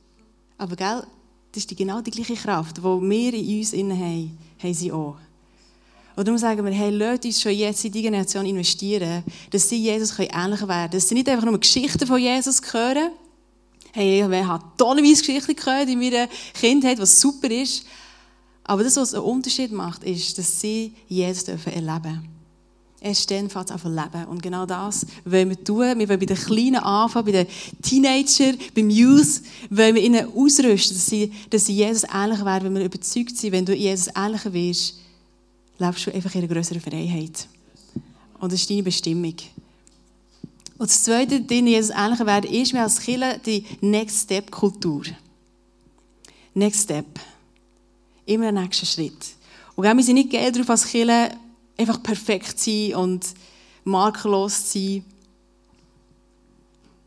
Aber 0.56 0.76
gell, 0.76 1.04
das 1.52 1.62
ist 1.62 1.70
die, 1.70 1.76
genau 1.76 2.00
die 2.00 2.10
gleiche 2.10 2.34
Kraft, 2.34 2.78
die 2.78 2.82
wir 2.82 3.34
in 3.34 3.58
uns 3.58 3.72
innen 3.72 3.98
haben, 3.98 4.38
haben 4.62 4.74
sie 4.74 4.92
auch. 4.92 5.16
Und 6.16 6.28
darum 6.28 6.38
sagen 6.38 6.64
wir, 6.64 6.72
hey, 6.72 6.90
lasst 6.90 7.24
uns 7.24 7.40
schon 7.40 7.52
jetzt 7.52 7.84
in 7.84 7.90
die 7.90 8.02
Generation 8.02 8.46
investieren, 8.46 9.24
dass 9.50 9.68
sie 9.68 9.76
Jesus 9.76 10.16
ähnlicher 10.16 10.38
werden 10.40 10.58
können. 10.58 10.90
Dass 10.92 11.08
sie 11.08 11.14
nicht 11.14 11.28
einfach 11.28 11.44
nur 11.44 11.58
Geschichten 11.58 12.06
von 12.06 12.18
Jesus 12.18 12.60
hören. 12.72 13.10
Hey, 13.96 14.26
ich 14.26 14.44
habe 14.44 14.64
tollerweise 14.76 15.22
Geschichten 15.22 15.54
gehört 15.54 15.88
in 15.88 16.00
meiner 16.00 16.26
Kindheit, 16.52 16.98
was 16.98 17.20
super 17.20 17.48
ist. 17.48 17.86
Aber 18.64 18.82
das, 18.82 18.96
was 18.96 19.14
einen 19.14 19.22
Unterschied 19.22 19.70
macht, 19.70 20.02
ist, 20.02 20.36
dass 20.36 20.60
sie 20.60 20.94
Jesus 21.06 21.44
erleben 21.44 22.02
dürfen. 22.02 22.28
Erst 23.00 23.30
dann 23.30 23.48
fängt 23.48 23.70
es 23.70 23.84
an 23.84 23.94
leben. 23.94 24.24
Und 24.26 24.42
genau 24.42 24.66
das 24.66 25.06
wollen 25.24 25.50
wir 25.50 25.62
tun. 25.62 25.96
Wir 25.96 26.08
wollen 26.08 26.18
bei 26.18 26.26
den 26.26 26.36
Kleinen 26.36 26.82
anfangen, 26.82 27.26
bei 27.26 27.44
den 27.44 27.46
Teenagern, 27.82 28.58
beim 28.74 28.90
Youth, 28.90 29.42
wollen 29.70 29.94
wir 29.94 30.02
ihnen 30.02 30.26
ausrüsten, 30.26 30.96
dass 30.96 31.06
sie, 31.06 31.32
dass 31.48 31.66
sie 31.66 31.74
Jesus 31.74 32.02
ähnlich 32.12 32.44
werden, 32.44 32.64
wenn 32.64 32.74
wir 32.74 32.86
überzeugt 32.86 33.36
sind, 33.36 33.52
wenn 33.52 33.64
du 33.64 33.76
Jesus 33.76 34.08
ähnlicher 34.16 34.52
wirst, 34.52 34.98
lebst 35.78 36.04
du 36.04 36.12
einfach 36.12 36.34
in 36.34 36.42
einer 36.42 36.52
größeren 36.52 36.80
Freiheit. 36.80 37.46
Und 38.40 38.52
das 38.52 38.60
ist 38.60 38.70
deine 38.70 38.82
Bestimmung. 38.82 39.36
Und 40.76 40.90
das 40.90 41.04
Zweite, 41.04 41.40
den 41.40 41.66
Jesus 41.66 41.94
ähnlicher 41.96 42.26
werden, 42.26 42.50
ist, 42.50 42.72
wir 42.72 42.82
als 42.82 43.00
Kirche 43.00 43.40
die 43.44 43.64
Next 43.80 44.24
Step 44.24 44.50
Kultur. 44.50 45.04
Next 46.54 46.84
Step. 46.84 47.06
Immer 48.26 48.48
ein 48.48 48.54
nächster 48.54 48.86
Schritt. 48.86 49.34
Und 49.76 49.84
wir 49.84 50.02
sind 50.02 50.14
nicht 50.14 50.30
Geld 50.30 50.54
darauf 50.56 50.70
als 50.70 50.86
Kirche, 50.86 51.30
einfach 51.76 52.02
perfekt 52.02 52.58
sein 52.58 52.94
und 52.94 53.26
makellos 53.84 54.72
sein. 54.72 55.04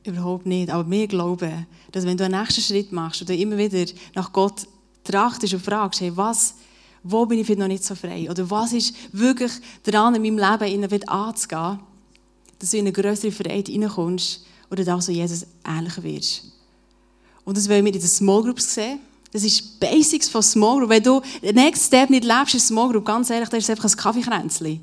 Überhaupt 0.03 0.45
nicht. 0.45 0.69
Aber 0.69 0.89
wir 0.89 1.07
glauben, 1.07 1.67
dass 1.91 2.05
wenn 2.05 2.17
du 2.17 2.25
einen 2.25 2.39
nächsten 2.39 2.61
Schritt 2.61 2.91
machst 2.91 3.27
du 3.27 3.35
immer 3.35 3.57
wieder 3.57 3.91
nach 4.15 4.31
Gott 4.31 4.67
trachtest 5.03 5.53
und 5.53 5.63
fragst, 5.63 6.01
hey, 6.01 6.15
was, 6.15 6.55
wo 7.03 7.25
bin 7.25 7.39
ich 7.39 7.49
noch 7.57 7.67
nicht 7.67 7.83
so 7.83 7.95
frei? 7.95 8.29
Oder 8.29 8.49
was 8.49 8.73
ist 8.73 8.95
wirklich 9.11 9.51
dran 9.83 10.15
in 10.15 10.21
meinem 10.21 10.59
Leben 10.59 11.09
anzugehen, 11.09 11.79
dass 12.59 12.71
du 12.71 12.77
in 12.77 12.85
eine 12.85 12.91
größere 12.91 13.31
Freiheit 13.31 13.69
reinkommst 13.69 14.45
oder 14.69 14.83
da 14.83 14.99
so 14.99 15.11
Jesus 15.11 15.45
ähnlicher 15.65 16.03
wirst. 16.03 16.43
Und 17.45 17.57
das 17.57 17.69
wollen 17.69 17.85
wir 17.85 17.93
in 17.93 17.99
den 17.99 18.07
Small 18.07 18.43
Groups 18.43 18.73
sehen. 18.73 18.99
Das 19.31 19.43
ist 19.43 19.79
Basics 19.79 20.29
von 20.29 20.43
Small 20.43 20.79
Group. 20.79 20.89
Wenn 20.89 21.03
du 21.03 21.21
den 21.41 21.55
Next 21.55 21.85
Step 21.87 22.09
nicht 22.09 22.25
lebst 22.25 22.53
in 22.53 22.59
Small 22.59 22.89
Group, 22.89 23.05
ganz 23.05 23.29
ehrlich, 23.29 23.49
dann 23.49 23.59
ist 23.59 23.65
es 23.65 23.69
einfach 23.69 23.85
ein 23.85 23.97
Kaffeekränzchen. 23.97 24.81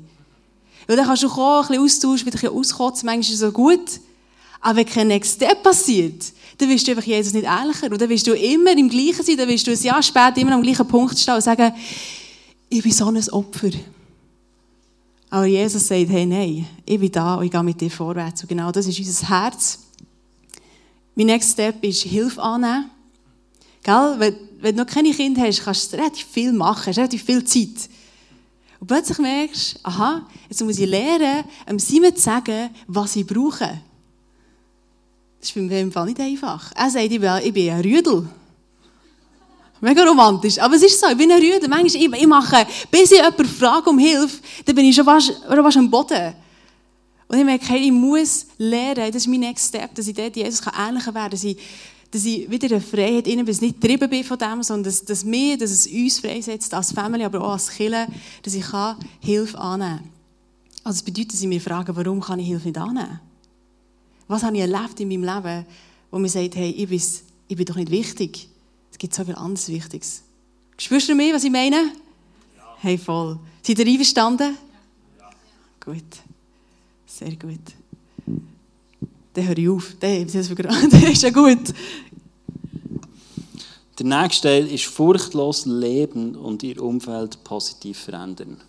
Weil 0.87 0.97
dann 0.97 1.05
kannst 1.05 1.23
du 1.23 1.29
kommen, 1.29 1.63
ein 1.63 1.67
bisschen 1.67 1.83
austauschen, 1.83 2.25
wieder 2.27 2.37
ein 2.37 2.41
bisschen 2.41 2.57
auskotzen, 2.57 3.05
manchmal 3.05 3.21
ist 3.21 3.33
es 3.33 3.39
so 3.39 3.51
gut. 3.51 3.99
Aber 4.61 4.77
wenn 4.77 4.85
kein 4.85 5.07
Next 5.07 5.35
Step 5.35 5.61
passiert, 5.61 6.31
dann 6.57 6.69
wirst 6.69 6.87
du 6.87 6.91
einfach 6.91 7.03
Jesus 7.03 7.33
nicht 7.33 7.45
ähnlicher. 7.47 7.91
Und 7.91 8.01
dann 8.01 8.09
wirst 8.09 8.25
du 8.25 8.33
immer 8.33 8.71
im 8.71 8.89
Gleichen 8.89 9.23
sein, 9.23 9.37
dann 9.37 9.49
wirst 9.49 9.67
du 9.67 9.71
ein 9.71 9.81
Jahr 9.81 10.01
später 10.01 10.37
immer 10.37 10.53
am 10.53 10.63
gleichen 10.63 10.87
Punkt 10.87 11.19
stehen 11.19 11.35
und 11.35 11.41
sagen, 11.41 11.73
ich 12.69 12.81
bin 12.81 12.91
so 12.91 13.07
ein 13.07 13.29
Opfer. 13.29 13.69
Aber 15.35 15.47
Jesus 15.47 15.85
sagt, 15.85 16.07
hey, 16.07 16.25
nein, 16.25 16.65
ich 16.85 16.97
bin 16.97 17.11
da 17.11 17.35
und 17.35 17.43
ich 17.43 17.51
gehe 17.51 17.61
mit 17.61 17.81
dir 17.81 17.91
vorwärts. 17.91 18.43
Und 18.43 18.47
genau 18.47 18.71
das 18.71 18.87
ist 18.87 18.97
unser 18.97 19.27
Herz. 19.27 19.79
Mein 21.13 21.25
Next 21.25 21.51
Step 21.51 21.83
ist 21.83 22.03
Hilfe 22.03 22.41
annehmen. 22.41 22.89
Gell? 23.83 24.15
Wenn, 24.17 24.35
wenn 24.61 24.77
du 24.77 24.83
noch 24.83 24.89
keine 24.89 25.11
Kinder 25.11 25.41
hast, 25.41 25.65
kannst 25.65 25.91
du 25.91 25.97
relativ 25.97 26.25
viel 26.27 26.53
machen, 26.53 26.87
hast 26.87 26.99
relativ 26.99 27.25
viel 27.25 27.43
Zeit. 27.43 27.89
Und 28.79 28.87
plötzlich 28.87 29.17
merkst 29.17 29.75
du, 29.75 29.79
aha, 29.83 30.25
jetzt 30.47 30.63
muss 30.63 30.79
ich 30.79 30.87
lernen, 30.87 31.43
einem 31.65 31.79
Simon 31.79 32.15
zu 32.15 32.21
sagen, 32.21 32.69
was 32.87 33.17
ich 33.17 33.27
brauche. 33.27 33.81
Das 35.41 35.49
ist 35.49 35.51
für 35.51 35.59
mich 35.59 35.81
im 35.81 35.91
Fall 35.91 36.05
nicht 36.05 36.19
einfach. 36.21 36.71
Er 36.77 36.89
sagt, 36.89 37.11
ich 37.11 37.19
bin 37.53 37.69
ein 37.71 37.81
Rüdel. 37.81 38.29
Mega 39.81 40.03
romantisch. 40.03 40.57
Aber 40.59 40.75
es 40.75 40.83
ist 40.83 40.99
so, 40.99 41.07
ich 41.07 41.17
bin 41.17 41.31
ein 41.31 41.39
Rüdel. 41.39 41.67
Manchmal, 41.67 42.03
ich, 42.03 42.27
mache, 42.27 42.65
bis 42.89 43.11
ich 43.11 43.17
jemanden 43.17 43.45
frage 43.45 43.89
um 43.89 43.99
Hilfe, 43.99 44.39
dann 44.65 44.75
bin 44.75 44.85
ich 44.85 44.95
schon 44.95 45.05
fast, 45.05 45.33
am 45.49 45.89
Boden. 45.89 46.33
Und 47.27 47.37
ich 47.37 47.45
merke, 47.45 47.65
hey, 47.67 47.85
ich 47.85 47.91
muss 47.91 48.45
lernen, 48.57 49.11
das 49.11 49.23
ist 49.23 49.27
mein 49.27 49.39
Next 49.39 49.69
Step, 49.69 49.93
dass 49.95 50.07
ich 50.07 50.13
dort 50.13 50.35
Jesus 50.35 50.61
ähnlicher 50.77 51.13
werden 51.13 51.39
kann, 51.39 51.55
dass 52.11 52.25
ich 52.25 52.49
wieder 52.49 52.67
eine 52.67 52.81
Freiheit 52.81 53.27
innen 53.27 53.45
bin, 53.45 53.47
dass 53.47 53.57
ich 53.57 53.61
nicht 53.61 53.81
getrieben 53.81 54.09
bin 54.09 54.23
von 54.23 54.37
dem, 54.37 54.63
sondern 54.63 54.85
dass, 54.85 55.03
dass 55.03 55.25
mir, 55.25 55.57
dass 55.57 55.71
es 55.71 55.87
uns 55.87 56.19
freisetzt, 56.19 56.73
als 56.73 56.91
Familie, 56.91 57.25
aber 57.25 57.41
auch 57.41 57.53
als 57.53 57.69
Kirche, 57.69 58.07
dass 58.43 58.53
ich 58.53 58.63
kann 58.63 58.97
Hilfe 59.19 59.57
annehmen 59.57 59.97
kann. 59.97 60.09
Also 60.83 60.97
das 60.97 61.03
bedeutet, 61.03 61.33
dass 61.33 61.41
ich 61.41 61.47
mir 61.47 61.59
frage, 61.59 61.95
warum 61.95 62.21
kann 62.21 62.39
ich 62.39 62.47
Hilfe 62.47 62.67
nicht 62.67 62.77
annehmen? 62.77 63.19
Was 64.27 64.43
habe 64.43 64.55
ich 64.55 64.61
erlebt 64.61 64.99
in 64.99 65.09
meinem 65.09 65.23
Leben, 65.23 65.65
wo 66.11 66.19
mir 66.19 66.29
sagt, 66.29 66.55
hey, 66.55 66.69
ich 66.69 66.87
bin, 66.87 67.01
ich 67.47 67.57
bin 67.57 67.65
doch 67.65 67.75
nicht 67.75 67.91
wichtig. 67.91 68.47
Es 68.95 68.97
gibt 68.97 69.13
so 69.13 69.25
viel 69.25 69.35
anderes 69.35 69.67
Wichtiges. 69.67 70.23
Spürst 70.77 71.09
du 71.09 71.15
mir, 71.15 71.35
was 71.35 71.43
ich 71.43 71.51
meine? 71.51 71.75
Ja. 72.55 72.77
Hey, 72.77 72.97
voll. 72.97 73.37
Seid 73.61 73.79
ihr 73.79 73.87
einverstanden? 73.87 74.57
Ja. 75.19 75.29
Gut. 75.83 76.01
Sehr 77.05 77.35
gut. 77.35 77.59
Dann 79.33 79.47
höre 79.47 79.57
ich 79.57 79.67
auf. 79.67 79.95
Der 79.99 80.21
ist 80.21 81.23
ja 81.23 81.29
gut. 81.29 81.73
Der 83.99 84.05
nächste 84.05 84.47
Teil 84.47 84.67
ist 84.67 84.85
furchtlos 84.85 85.65
leben 85.65 86.33
und 86.37 86.63
ihr 86.63 86.81
Umfeld 86.81 87.43
positiv 87.43 87.99
verändern. 87.99 88.61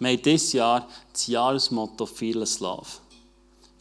Wir 0.00 0.10
haben 0.10 0.22
dieses 0.22 0.52
Jahr 0.52 0.86
das 1.14 1.28
Jahresmotto 1.28 2.04
Fearless 2.04 2.60
Love. 2.60 2.88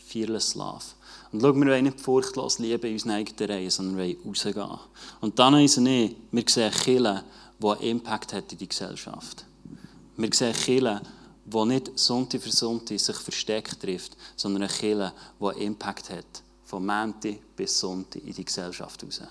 Fearless 0.07 0.55
Love. 0.55 0.85
Und 1.31 1.41
schau, 1.41 1.55
wir 1.55 1.65
wollen 1.65 1.85
nicht 1.85 2.01
furchtlos 2.01 2.59
lieben 2.59 2.87
in 2.87 2.93
unseren 2.93 3.11
eigenen 3.11 3.51
Reihen, 3.51 3.69
sondern 3.69 3.97
wir 3.97 4.15
wollen 4.17 4.27
rausgehen. 4.27 4.79
Und 5.21 5.39
dann 5.39 5.53
ist 5.55 5.71
es 5.71 5.77
nicht, 5.77 6.15
wir 6.31 6.43
sehen 6.47 6.71
Kirchen, 6.71 7.21
die 7.59 7.67
einen 7.67 7.81
Impact 7.81 8.33
hat 8.33 8.51
in 8.51 8.57
die 8.57 8.67
Gesellschaft. 8.67 9.45
Wir 10.17 10.29
sehen 10.33 10.53
Kirchen, 10.53 10.99
die 11.45 11.65
nicht 11.65 11.97
Sonntag 11.97 12.41
für 12.41 12.51
Sonntag 12.51 12.99
sich 12.99 13.15
versteckt 13.15 13.79
trifft, 13.79 14.17
sondern 14.35 14.63
eine 14.63 14.71
Kirche, 14.71 15.13
die 15.39 15.45
einen 15.45 15.61
Impact 15.61 16.09
hat, 16.09 16.43
von 16.65 16.85
Montag 16.85 17.37
bis 17.55 17.79
Sonntag 17.79 18.23
in 18.23 18.33
die 18.33 18.45
Gesellschaft 18.45 19.03
raus. 19.03 19.21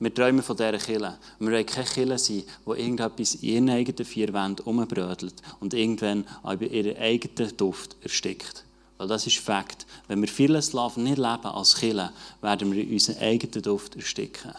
Wir 0.00 0.12
träumen 0.12 0.42
von 0.42 0.56
dieser 0.56 0.76
Kirche. 0.78 1.18
Wir 1.38 1.52
wollen 1.52 1.66
keine 1.66 1.86
Kirche 1.86 2.18
sein, 2.18 2.42
die 2.66 2.70
irgendetwas 2.70 3.36
in 3.36 3.48
ihren 3.48 3.70
eigenen 3.70 4.04
vier 4.04 4.32
Wänden 4.34 4.62
umbrödelt 4.66 5.34
und 5.60 5.72
irgendwann 5.72 6.24
bei 6.42 6.66
ihren 6.66 6.96
eigenen 6.96 7.56
Duft 7.56 7.96
erstickt. 8.02 8.63
Weil 8.96 9.08
das 9.08 9.26
ist 9.26 9.38
Fakt. 9.38 9.86
Wenn 10.06 10.20
wir 10.20 10.28
vieles 10.28 10.72
Love 10.72 11.00
nicht 11.00 11.16
leben 11.16 11.46
als 11.46 11.74
Kirche, 11.74 12.12
werden 12.40 12.72
wir 12.72 12.82
in 12.82 12.92
unseren 12.92 13.18
eigenen 13.18 13.62
Duft 13.62 13.96
ersticken. 13.96 14.52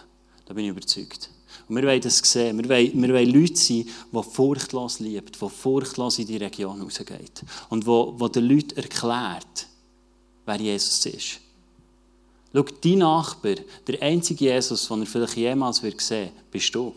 Da 0.46 0.54
bin 0.54 0.66
ich 0.66 0.72
überzeugt. 0.72 1.30
Und 1.68 1.76
wir 1.76 1.84
wollen 1.84 2.02
das 2.02 2.18
sehen. 2.18 2.58
Wir 2.58 2.70
wollen, 2.70 3.02
wir 3.02 3.14
wollen 3.14 3.34
Leute 3.34 3.56
sein, 3.56 3.88
die 4.12 4.24
furchtlos 4.24 5.00
lieben, 5.00 5.32
die 5.32 5.50
furchtlos 5.50 6.20
in 6.20 6.28
die 6.28 6.38
Region 6.38 6.82
rausgehen. 6.82 7.30
Und 7.70 7.86
wo, 7.88 8.14
wo 8.18 8.28
den 8.28 8.46
Leuten 8.46 8.78
erklärt, 8.78 9.68
wer 10.46 10.60
Jesus 10.60 11.06
ist. 11.06 11.40
Schau, 12.54 12.64
dein 12.64 13.00
Nachbar, 13.00 13.56
der 13.88 14.02
einzige 14.02 14.46
Jesus, 14.46 14.88
den 14.88 15.02
er 15.02 15.08
vielleicht 15.08 15.38
jemals 15.38 15.82
wird 15.82 16.00
sehen 16.02 16.32
bist 16.52 16.74
du. 16.74 16.94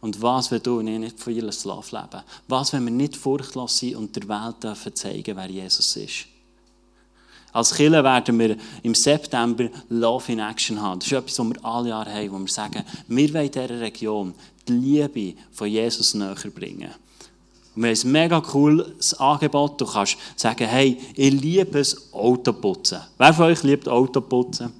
Und 0.00 0.22
was, 0.22 0.50
wenn 0.50 0.62
du 0.62 0.78
und 0.78 0.88
ich 0.88 0.98
nicht 0.98 1.20
von 1.20 1.34
ihrem 1.34 1.52
Slav 1.52 1.92
leben? 1.92 2.22
Was, 2.48 2.72
wenn 2.72 2.84
wir 2.84 2.90
nicht 2.90 3.16
furchtlos 3.16 3.78
sind 3.78 3.96
und 3.96 4.16
der 4.16 4.28
Welt 4.28 4.62
dürfen 4.62 4.94
zeigen, 4.94 5.36
wer 5.36 5.50
Jesus 5.50 5.96
ist? 5.96 6.26
Als 7.52 7.74
Killer 7.74 8.04
werden 8.04 8.38
wir 8.38 8.56
im 8.82 8.94
September 8.94 9.68
Love 9.88 10.32
in 10.32 10.38
Action 10.38 10.80
haben. 10.80 11.00
Das 11.00 11.06
ist 11.08 11.12
etwas, 11.12 11.38
was 11.38 11.48
wir 11.48 11.64
alle 11.64 11.88
Jahre 11.88 12.12
haben, 12.12 12.32
wo 12.32 12.38
wir 12.38 12.48
sagen, 12.48 12.84
wir 13.08 13.34
wollen 13.34 13.50
dieser 13.50 13.80
Region 13.80 14.34
die 14.68 14.72
Liebe 14.72 15.34
von 15.50 15.68
Jesus 15.68 16.14
näher 16.14 16.36
bringen. 16.54 16.90
Und 17.74 17.82
wir 17.82 17.90
haben 17.90 18.00
ein 18.04 18.12
mega 18.12 18.40
cooles 18.40 19.14
Angebot. 19.14 19.80
Du 19.80 19.86
kannst 19.86 20.16
sagen, 20.36 20.66
hey, 20.66 20.96
ich 21.14 21.32
liebe 21.32 21.80
es 21.80 22.12
Autoputzen. 22.12 23.00
Wer 23.18 23.34
von 23.34 23.46
euch 23.46 23.62
liebt 23.62 23.88
Autoputzen? 23.88 24.79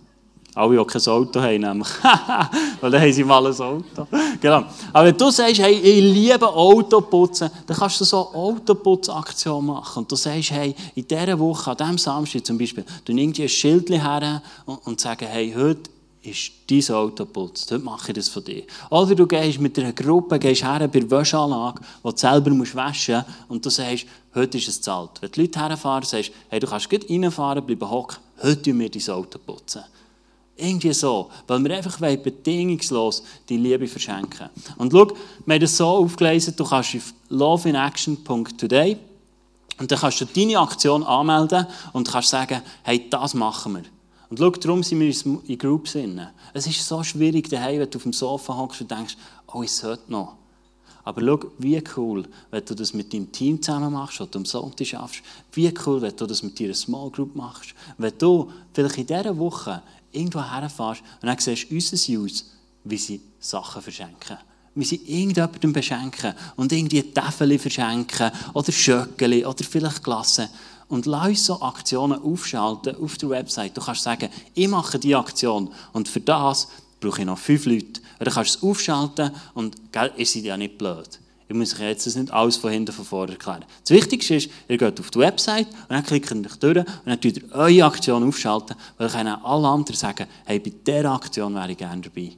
Alle, 0.60 0.76
die 0.76 0.84
kein 0.84 1.06
Auto 1.06 1.40
haben, 1.40 1.60
nämlich. 1.60 1.88
Weil 2.80 2.90
dann 2.90 3.00
haben 3.00 3.12
sie 3.12 3.24
mal 3.24 3.46
ein 3.46 3.60
Auto. 3.60 4.06
Genau. 4.40 4.64
Aber 4.92 5.06
wenn 5.06 5.16
du 5.16 5.30
sagst, 5.30 5.60
hey, 5.60 5.72
ich 5.72 6.00
liebe 6.02 6.46
Autoputzen, 6.46 7.50
dann 7.66 7.76
kannst 7.76 8.00
du 8.00 8.04
so 8.04 8.28
eine 8.28 8.36
Autoputzaktion 8.36 9.64
machen. 9.64 10.00
Und 10.00 10.12
du 10.12 10.16
sagst, 10.16 10.50
hey, 10.50 10.74
in 10.94 11.06
dieser 11.08 11.38
Woche, 11.38 11.70
an 11.70 11.76
diesem 11.76 11.98
Samstag 11.98 12.44
zum 12.44 12.58
Beispiel, 12.58 12.84
du 13.04 13.12
irgendwie 13.12 13.42
ein 13.42 13.48
Schild 13.48 13.88
her 13.90 14.42
und, 14.66 14.86
und 14.86 15.00
sagen, 15.00 15.26
hey, 15.26 15.54
heute 15.56 15.90
ist 16.22 16.52
dein 16.68 16.94
Auto 16.94 17.24
putzt. 17.24 17.70
Heute 17.70 17.82
mache 17.82 18.10
ich 18.10 18.16
das 18.16 18.28
von 18.28 18.44
dir. 18.44 18.64
Oder 18.90 19.14
du 19.14 19.26
gehst 19.26 19.60
mit 19.60 19.78
einer 19.78 19.92
Gruppe 19.92 20.38
gehst 20.38 20.62
her 20.62 20.86
bei 20.86 21.00
der 21.00 21.10
Wäschanlage, 21.10 21.80
die 22.04 22.10
du 22.10 22.16
selber 22.16 22.50
waschen 22.74 23.14
musst, 23.14 23.48
und 23.48 23.64
du 23.64 23.70
sagst, 23.70 24.06
heute 24.34 24.58
ist 24.58 24.68
es 24.68 24.82
zahlt. 24.82 25.10
Wenn 25.20 25.32
die 25.32 25.40
Leute 25.40 25.58
herfahren, 25.58 26.04
sagst 26.04 26.32
hey, 26.50 26.60
du 26.60 26.66
kannst 26.66 26.90
gut 26.90 27.08
reinfahren, 27.08 27.64
bleiben 27.64 27.90
hocken, 27.90 28.18
heute 28.42 28.60
tun 28.60 28.78
wir 28.78 28.90
dein 28.90 29.08
Auto 29.08 29.38
putzen. 29.38 29.82
Irgendwie 30.60 30.92
so, 30.92 31.30
weil 31.46 31.64
wir 31.64 31.76
einfach 31.76 31.98
bedingungslos 31.98 33.22
die 33.48 33.56
Liebe 33.56 33.88
verschenken. 33.88 34.50
Und 34.76 34.92
schau, 34.92 35.08
wir 35.46 35.54
haben 35.54 35.60
das 35.60 35.76
so 35.76 35.86
aufgelesen, 35.86 36.54
du 36.56 36.64
kannst 36.64 36.94
auf 36.96 37.14
loveinAction.today 37.30 38.98
und 39.78 39.90
dann 39.90 39.98
kannst 39.98 40.20
du 40.20 40.26
deine 40.26 40.58
Aktion 40.58 41.02
anmelden 41.02 41.66
und 41.92 42.08
kannst 42.08 42.28
sagen, 42.28 42.60
hey, 42.82 43.08
das 43.08 43.32
machen 43.34 43.74
wir. 43.74 43.82
Und 44.28 44.38
schau, 44.38 44.50
darum 44.50 44.82
sind 44.82 45.00
wir 45.00 45.40
in 45.48 45.58
Groups 45.58 45.92
drin. 45.92 46.20
Es 46.52 46.66
ist 46.66 46.86
so 46.86 47.02
schwierig 47.02 47.48
daheim, 47.48 47.80
wenn 47.80 47.90
du 47.90 47.98
auf 47.98 48.02
dem 48.02 48.12
Sofa 48.12 48.56
hockst 48.56 48.82
und 48.82 48.90
denkst, 48.90 49.16
oh, 49.52 49.62
ich 49.62 49.72
sollte 49.72 50.12
noch. 50.12 50.36
Aber 51.02 51.22
schau, 51.22 51.50
wie 51.58 51.82
cool, 51.96 52.24
wenn 52.50 52.64
du 52.64 52.74
das 52.74 52.92
mit 52.92 53.12
deinem 53.12 53.32
Team 53.32 53.60
zusammen 53.60 53.92
machst, 53.92 54.20
oder 54.20 54.36
am 54.36 54.44
Sonntag 54.44 54.86
schaffst. 54.86 55.22
Wie 55.52 55.72
cool, 55.86 56.02
wenn 56.02 56.14
du 56.14 56.26
das 56.26 56.42
mit 56.42 56.60
deiner 56.60 56.74
Small 56.74 57.10
Group 57.10 57.34
machst. 57.34 57.74
Wenn 57.98 58.12
du 58.18 58.50
vielleicht 58.72 58.98
in 58.98 59.06
dieser 59.06 59.36
Woche 59.36 59.82
irgendwo 60.12 60.42
herfährst 60.42 61.02
und 61.20 61.26
dann 61.26 61.38
siehst 61.38 61.70
du 61.70 61.74
unser 61.74 62.20
Use, 62.20 62.44
wie 62.84 62.96
sie 62.96 63.20
Sachen 63.38 63.82
verschenken. 63.82 64.38
Wie 64.74 64.84
sie 64.84 65.00
irgendjemandem 65.04 65.72
beschenken 65.72 66.34
und 66.56 66.72
irgendwie 66.72 67.02
Täfeli 67.02 67.58
verschenken 67.58 68.30
oder 68.54 68.70
Schöckeli 68.70 69.44
oder 69.44 69.64
vielleicht 69.64 70.02
Glasse. 70.02 70.48
Und 70.88 71.06
lass 71.06 71.28
uns 71.28 71.46
so 71.46 71.60
Aktionen 71.62 72.22
aufschalten 72.22 72.96
auf 72.96 73.16
der 73.18 73.30
Website. 73.30 73.76
Du 73.76 73.80
kannst 73.80 74.02
sagen, 74.02 74.28
ich 74.54 74.68
mache 74.68 74.98
diese 74.98 75.18
Aktion 75.18 75.72
und 75.92 76.08
für 76.08 76.20
das 76.20 76.68
brauche 77.00 77.20
ich 77.20 77.26
noch 77.26 77.38
fünf 77.38 77.66
Leute. 77.66 78.00
Oder 78.20 78.30
kannst 78.30 78.56
es 78.56 78.62
aufschalten 78.62 79.32
und 79.54 79.92
gell, 79.92 80.12
ihr 80.16 80.26
seid 80.26 80.44
ja 80.44 80.56
nicht 80.56 80.78
blöd. 80.78 81.20
Ich 81.50 81.56
muss 81.56 81.74
euch 81.74 81.80
jetzt 81.80 82.06
nicht 82.16 82.32
alles 82.32 82.58
von 82.58 82.70
hinten 82.70 82.92
von 82.92 83.04
vorne 83.04 83.32
erklären. 83.32 83.64
Das 83.82 83.90
Wichtigste 83.90 84.36
ist, 84.36 84.50
ihr 84.68 84.78
geht 84.78 85.00
auf 85.00 85.10
die 85.10 85.18
Website 85.18 85.66
und 85.66 85.90
dann 85.90 86.04
klickt 86.04 86.30
ihr 86.30 86.36
durch 86.36 86.76
und 86.76 86.86
dann 87.04 87.20
könnt 87.20 87.38
ihr 87.38 87.52
eure 87.52 87.86
Aktion 87.86 88.22
aufschalten, 88.22 88.76
weil 88.96 89.08
dann 89.08 89.16
können 89.16 89.44
alle 89.44 89.66
anderen 89.66 89.96
sagen, 89.96 90.28
hey, 90.44 90.60
bei 90.60 90.70
dieser 90.70 91.10
Aktion 91.10 91.52
wäre 91.56 91.72
ich 91.72 91.76
gerne 91.76 92.02
dabei. 92.02 92.30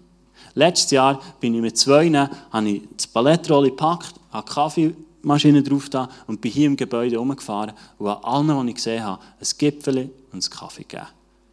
Letztes 0.55 0.93
Jahr 0.93 1.21
bin 1.41 1.55
ich 1.55 1.61
mit 1.61 1.77
zwei, 1.77 2.11
habe 2.11 2.71
ich 2.71 2.83
das 2.97 3.07
Palettrolle 3.07 3.69
gepackt, 3.69 4.15
habe 4.31 4.51
Kaffeemaschine 4.51 5.63
drauf 5.63 5.91
da 5.91 6.09
und 6.27 6.41
bin 6.41 6.51
hier 6.51 6.69
im 6.69 6.77
Gebäude 6.79 7.19
rumgefahren 7.19 7.73
und 7.99 8.09
an 8.09 8.49
allen, 8.49 8.67
die 8.67 8.71
ich 8.71 8.77
gesehen 8.77 9.05
habe, 9.05 9.23
ein 9.39 9.47
Gipfel 9.59 10.11
und 10.33 10.43
einen 10.43 10.51
Kaffee 10.51 10.85
gegeben. 10.85 11.09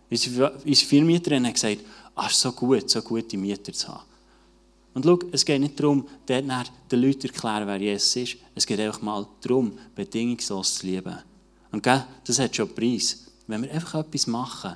Unsere 0.09 0.85
Firmieterin 0.87 1.45
hat 1.45 1.55
gesagt, 1.55 1.79
ah, 2.15 2.27
ist 2.27 2.39
so 2.39 2.53
gut, 2.53 2.89
so 2.89 3.01
gute 3.01 3.35
Mieter 3.35 3.73
zu 3.73 3.89
haben. 3.89 4.08
Und 4.93 5.05
schau, 5.05 5.19
es 5.31 5.45
geht 5.45 5.61
nicht 5.61 5.79
darum, 5.79 6.07
den 6.27 6.47
Leuten 6.47 7.27
erklären, 7.27 7.67
wer 7.67 7.77
Jesus 7.77 8.15
ist. 8.15 8.37
Es 8.55 8.65
geht 8.65 8.79
einfach 8.79 9.01
mal 9.01 9.27
darum, 9.41 9.77
bedingungslos 9.95 10.75
zu 10.75 10.87
lieben. 10.87 11.17
Und 11.71 11.83
gell, 11.83 12.03
das 12.25 12.39
hat 12.39 12.55
schon 12.55 12.67
einen 12.67 12.75
Preis. 12.75 13.25
Wenn 13.47 13.63
wir 13.63 13.71
einfach 13.71 13.95
etwas 13.95 14.27
machen 14.27 14.75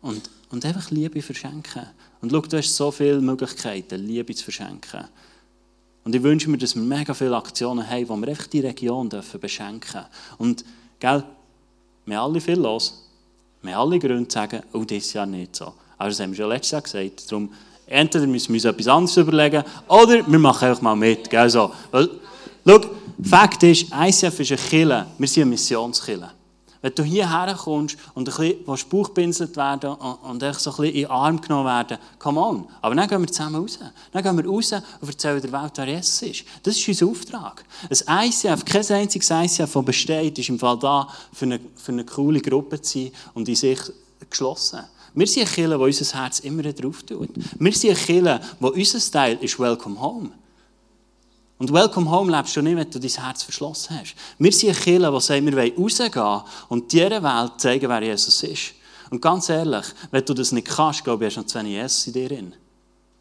und, 0.00 0.30
und 0.50 0.64
einfach 0.64 0.90
Liebe 0.90 1.22
verschenken. 1.22 1.86
Und 2.20 2.30
schau, 2.30 2.40
du 2.40 2.56
hast 2.56 2.76
so 2.76 2.90
viele 2.90 3.20
Möglichkeiten, 3.20 4.04
Liebe 4.04 4.34
zu 4.34 4.44
verschenken. 4.44 5.04
Und 6.04 6.14
ich 6.14 6.22
wünsche 6.22 6.50
mir, 6.50 6.58
dass 6.58 6.74
wir 6.74 6.82
mega 6.82 7.14
viele 7.14 7.36
Aktionen 7.36 7.88
haben, 7.88 8.08
wo 8.08 8.16
wir 8.16 8.28
einfach 8.28 8.48
die 8.48 8.60
Region 8.60 9.08
dürfen 9.08 9.40
beschenken 9.40 10.04
Und, 10.38 10.64
gell, 10.98 11.24
wir 12.04 12.18
haben 12.18 12.30
alle 12.30 12.40
viel 12.40 12.58
los. 12.58 13.08
Wir 13.62 13.76
haben 13.76 13.88
alle 13.88 13.98
Gründe 14.00 14.26
zu 14.26 14.34
sagen, 14.34 14.62
oh, 14.72 14.84
das 14.84 14.98
ist 14.98 15.12
ja 15.12 15.24
nicht 15.24 15.54
so. 15.54 15.72
Aber 15.96 16.08
das 16.08 16.18
haben 16.18 16.30
wir 16.30 16.36
schon 16.36 16.48
letztes 16.48 16.82
gesagt. 16.82 17.20
Entweder 17.92 18.26
müssen 18.26 18.48
wir 18.48 18.56
uns 18.56 18.64
etwas 18.64 18.88
anderes 18.88 19.16
überlegen 19.16 19.62
oder 19.86 20.26
wir 20.26 20.38
machen 20.38 20.68
einfach 20.68 20.82
mal 20.82 20.96
mit. 20.96 21.28
Gell, 21.28 21.50
so. 21.50 21.70
Weil, 21.90 22.08
schau, 22.66 22.80
Fakt 23.22 23.62
ist, 23.62 23.86
ICF 23.92 24.40
ist 24.40 24.52
eine 24.52 24.60
Kille. 24.60 25.06
Wir 25.18 25.28
sind 25.28 25.42
eine 25.42 25.50
Missionskille. 25.50 26.30
Wenn 26.80 26.94
du 26.96 27.04
hierher 27.04 27.54
kommst 27.54 27.96
und 28.14 28.28
ein 28.28 28.64
bisschen 28.64 28.88
Bauchpinselt 28.88 29.56
werden 29.56 29.90
und 29.90 30.42
einfach 30.42 30.58
so 30.58 30.70
ein 30.70 30.76
bisschen 30.76 30.94
in 30.94 31.02
den 31.02 31.10
Arm 31.10 31.40
genommen 31.40 31.66
werden, 31.66 31.98
come 32.18 32.40
on. 32.40 32.66
Aber 32.80 32.94
dann 32.96 33.08
gehen 33.08 33.20
wir 33.20 33.28
zusammen 33.28 33.54
raus. 33.54 33.78
Dann 34.10 34.22
gehen 34.22 34.36
wir 34.36 34.46
raus 34.46 34.72
und 34.72 35.08
erzählen 35.08 35.40
der 35.40 35.52
Welt, 35.52 35.72
wer 35.76 35.86
Jesus 35.86 36.22
ist. 36.22 36.44
Das 36.64 36.76
ist 36.76 36.88
unser 36.88 37.06
Auftrag. 37.06 37.64
Ein 38.06 38.28
ICF, 38.28 38.64
kein 38.64 38.90
einziges 38.90 39.30
ICF, 39.30 39.72
das 39.72 39.84
besteht, 39.84 40.38
ist 40.38 40.48
im 40.48 40.58
Fall 40.58 40.78
da, 40.78 41.06
für 41.32 41.44
eine, 41.44 41.60
für 41.76 41.92
eine 41.92 42.04
coole 42.04 42.40
Gruppe 42.40 42.80
zu 42.80 42.98
sein 42.98 43.12
und 43.34 43.48
in 43.48 43.54
sich 43.54 43.78
geschlossen. 44.28 44.80
Wir 45.14 45.26
sind 45.26 45.42
eine 45.42 45.50
Kirche, 45.50 45.78
die 45.78 45.84
unser 45.84 46.22
Herz 46.22 46.38
immer 46.40 46.62
drauf 46.62 47.02
tut. 47.02 47.28
Wir 47.58 47.72
sind 47.72 47.90
eine 47.90 47.98
Kirche, 47.98 48.40
wo 48.60 48.68
unser 48.68 49.10
Teil 49.10 49.38
ist 49.40 49.58
Welcome 49.58 50.00
Home. 50.00 50.30
Und 51.58 51.72
Welcome 51.72 52.10
Home 52.10 52.34
lebst 52.34 52.56
du 52.56 52.62
nicht, 52.62 52.76
wenn 52.76 52.90
du 52.90 52.98
dein 52.98 53.10
Herz 53.10 53.42
verschlossen 53.42 54.00
hast. 54.00 54.14
Wir 54.38 54.52
sind 54.52 54.70
eine 54.70 54.78
Kirche, 54.78 55.12
die 55.12 55.20
sagt, 55.20 55.44
wir 55.44 55.52
wollen 55.52 55.72
rausgehen 55.76 56.40
und 56.68 56.92
dieser 56.92 57.22
Welt 57.22 57.52
zeigen, 57.58 57.88
wer 57.88 58.02
Jesus 58.02 58.42
ist. 58.42 58.74
Und 59.10 59.20
ganz 59.20 59.48
ehrlich, 59.48 59.84
wenn 60.10 60.24
du 60.24 60.32
das 60.32 60.52
nicht 60.52 60.66
kannst, 60.68 61.04
glaube 61.04 61.26
ich, 61.26 61.36
hast 61.36 61.36
du 61.36 61.40
noch 61.40 61.46
zu 61.46 61.58
wenig 61.58 61.72
Jesus 61.74 62.06
in 62.06 62.12
dir 62.14 62.28
drin. 62.28 62.54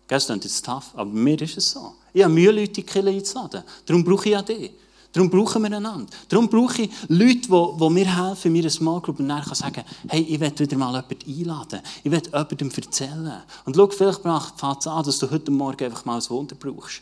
Das 0.08 0.30
ist 0.30 0.44
jetzt 0.44 0.66
tough, 0.66 0.92
aber 0.94 1.12
mir 1.12 1.40
ist 1.42 1.58
es 1.58 1.72
so. 1.72 1.94
Ich 2.14 2.24
habe 2.24 2.34
Mühe, 2.34 2.52
Leute 2.52 2.68
in 2.68 2.74
die 2.74 2.84
Kirche 2.84 3.10
einzuladen. 3.10 3.64
Darum 3.86 4.04
brauche 4.04 4.26
ich 4.26 4.32
ja 4.32 4.42
dich. 4.42 4.72
Darum 5.14 5.30
brauchen 5.30 5.62
wir 5.64 5.76
einander. 5.76 6.06
Darum 6.30 6.48
brauche 6.48 6.84
ich 6.84 6.90
Leute, 7.10 7.50
die, 7.50 7.90
mir 7.90 8.28
helfen, 8.28 8.52
mir 8.54 8.60
eine 8.60 8.70
Small 8.70 9.02
Group 9.02 9.20
und 9.20 9.28
dann 9.28 9.44
sagen, 9.44 9.84
hey, 10.08 10.22
ich 10.22 10.40
will 10.40 10.54
wieder 10.58 10.78
mal 10.78 10.94
jemanden 10.94 11.40
einladen. 11.40 11.82
Ich 12.04 12.12
will 12.12 12.22
jemandem 12.26 12.72
erzählen. 12.72 13.34
Und 13.66 13.76
schau, 13.76 13.88
vielleicht 13.88 14.22
fängt 14.22 14.80
es 14.80 14.88
an, 14.88 15.04
dass 15.04 15.20
du 15.20 15.30
heute 15.30 15.52
Morgen 15.52 15.84
einfach 15.84 16.06
mal 16.06 16.16
ein 16.16 16.30
Wunder 16.30 16.56
brauchst. 16.56 17.02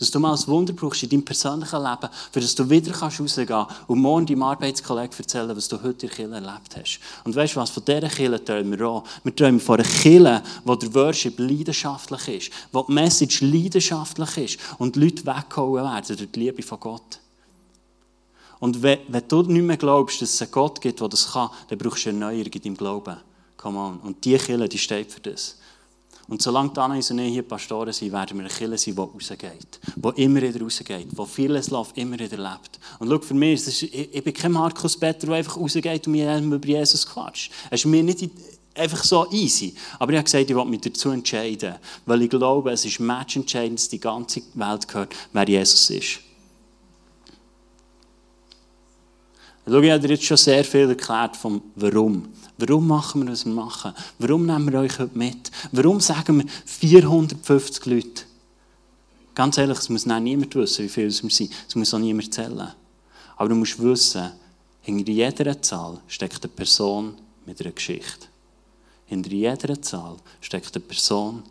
Dass 0.00 0.10
du 0.10 0.18
mal 0.18 0.34
ein 0.34 0.46
Wunder 0.48 0.72
brauchst 0.72 1.04
in 1.04 1.10
deinem 1.10 1.24
persönlichen 1.24 1.80
Leben, 1.80 2.08
für 2.32 2.40
das 2.40 2.56
du 2.56 2.68
wieder 2.68 2.92
rausgehen 2.92 3.46
kannst 3.46 3.70
und 3.86 4.00
morgen 4.00 4.26
deinem 4.26 4.42
Arbeitskollegen 4.42 5.16
erzählen, 5.16 5.56
was 5.56 5.68
du 5.68 5.80
heute 5.80 6.06
in 6.06 6.30
der 6.32 6.42
erlebt 6.42 6.76
hast. 6.76 6.98
Und 7.22 7.36
weißt 7.36 7.54
du 7.54 7.60
was, 7.60 7.70
von 7.70 7.84
dieser 7.84 8.08
Kirche 8.08 8.44
träumen 8.44 8.76
wir 8.76 8.88
auch. 8.88 9.04
Wir 9.22 9.36
träumen 9.36 9.60
von 9.60 9.76
einer 9.76 9.88
Kirche, 9.88 10.42
wo 10.64 10.74
der 10.74 10.92
Worship 10.92 11.38
leidenschaftlich 11.38 12.28
ist, 12.28 12.50
wo 12.72 12.82
die 12.82 12.92
Message 12.92 13.42
leidenschaftlich 13.42 14.36
ist 14.38 14.58
und 14.78 14.96
die 14.96 15.00
Leute 15.04 15.24
weggehauen 15.24 15.84
werden 15.84 16.16
durch 16.16 16.32
die 16.32 16.40
Liebe 16.40 16.62
von 16.64 16.80
Gott. 16.80 17.20
Und 18.60 18.82
wenn, 18.82 19.00
wenn, 19.08 19.28
du 19.28 19.42
nicht 19.42 19.62
mehr 19.62 19.76
glaubst, 19.76 20.22
dass 20.22 20.34
es 20.34 20.42
einen 20.42 20.50
Gott 20.50 20.80
gibt, 20.80 21.00
der 21.00 21.08
das 21.08 21.32
kann, 21.32 21.50
dann 21.68 21.78
brauchst 21.78 22.06
du 22.06 22.10
eine 22.10 22.24
Erneuerung 22.24 22.52
in 22.52 22.62
deinem 22.62 22.76
Glauben. 22.76 23.16
Come 23.56 23.78
on. 23.78 23.98
Und 24.00 24.24
die 24.24 24.36
Kirche, 24.36 24.68
die 24.68 24.78
steht 24.78 25.12
für 25.12 25.20
das. 25.20 25.56
Und 26.26 26.40
solange 26.40 26.70
Anna 26.76 26.94
und 26.94 27.18
ich 27.18 27.32
hier 27.32 27.42
Pastoren 27.42 27.92
sind, 27.92 28.12
werden 28.12 28.38
wir 28.38 28.44
eine 28.44 28.54
Kirche 28.54 28.78
sein, 28.78 28.94
die 28.94 29.00
rausgeht. 29.00 29.80
Die 29.96 30.22
immer 30.22 30.40
wieder 30.40 30.60
rausgeht. 30.60 31.08
Die 31.12 31.26
vieles 31.26 31.70
Love 31.70 31.90
immer 31.96 32.18
wieder 32.18 32.38
lebt. 32.38 32.80
Und 32.98 33.08
schau, 33.08 33.18
für 33.18 33.34
mich, 33.34 33.66
ist, 33.66 33.82
ich, 33.82 34.14
ich 34.14 34.24
bin 34.24 34.32
kein 34.32 34.52
Markus 34.52 34.98
Peter, 34.98 35.26
der 35.26 35.36
einfach 35.36 35.56
rausgeht 35.56 36.06
und 36.06 36.12
mir 36.12 36.38
über 36.38 36.66
Jesus 36.66 37.06
quatscht. 37.06 37.52
Es 37.70 37.80
ist 37.80 37.86
mir 37.86 38.02
nicht 38.02 38.30
einfach 38.74 39.04
so 39.04 39.30
easy. 39.30 39.74
Aber 39.98 40.12
ich 40.12 40.18
habe 40.18 40.24
gesagt, 40.24 40.48
ich 40.48 40.56
will 40.56 40.64
mich 40.64 40.80
dazu 40.80 41.10
entscheiden. 41.10 41.74
Weil 42.06 42.22
ich 42.22 42.30
glaube, 42.30 42.72
es 42.72 42.84
ist 42.84 43.00
matchentscheidend, 43.00 43.78
dass 43.78 43.88
die 43.88 44.00
ganze 44.00 44.42
Welt 44.54 44.88
gehört, 44.88 45.14
wer 45.32 45.48
Jesus 45.48 45.90
ist. 45.90 46.20
Schau, 49.66 49.80
ich 49.80 49.90
habe 49.90 50.00
dir 50.00 50.14
jetzt 50.14 50.24
schon 50.24 50.36
sehr 50.36 50.62
viel 50.62 50.90
erklärt 50.90 51.36
vom 51.36 51.62
Warum. 51.76 52.28
Warum 52.58 52.86
machen 52.86 53.24
wir, 53.24 53.32
was 53.32 53.46
wir 53.46 53.52
machen? 53.52 53.94
Warum 54.18 54.44
nehmen 54.44 54.70
wir 54.70 54.80
euch 54.80 54.98
heute 54.98 55.16
mit? 55.16 55.50
Warum 55.72 56.00
sagen 56.00 56.38
wir 56.38 56.46
450 56.66 57.86
Leute? 57.86 58.24
Ganz 59.34 59.56
ehrlich, 59.56 59.78
es 59.78 59.88
muss 59.88 60.04
niemand 60.04 60.54
wissen, 60.54 60.84
wie 60.84 60.88
viele 60.90 61.10
wir 61.10 61.30
sind. 61.30 61.50
Es 61.66 61.74
muss 61.74 61.94
auch 61.94 61.98
niemand 61.98 62.32
zählen. 62.34 62.72
Aber 63.36 63.48
du 63.48 63.54
musst 63.54 63.82
wissen, 63.82 64.32
hinter 64.82 65.10
jeder 65.10 65.60
Zahl 65.62 65.98
steckt 66.08 66.44
eine 66.44 66.52
Person 66.52 67.14
mit 67.46 67.58
einer 67.60 67.72
Geschichte. 67.72 68.26
Hinter 69.06 69.30
jeder 69.30 69.80
Zahl 69.80 70.16
steckt 70.42 70.76
eine 70.76 70.84
Person 70.84 71.42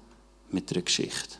mit 0.51 0.71
einer 0.71 0.83
Geschichte. 0.83 1.37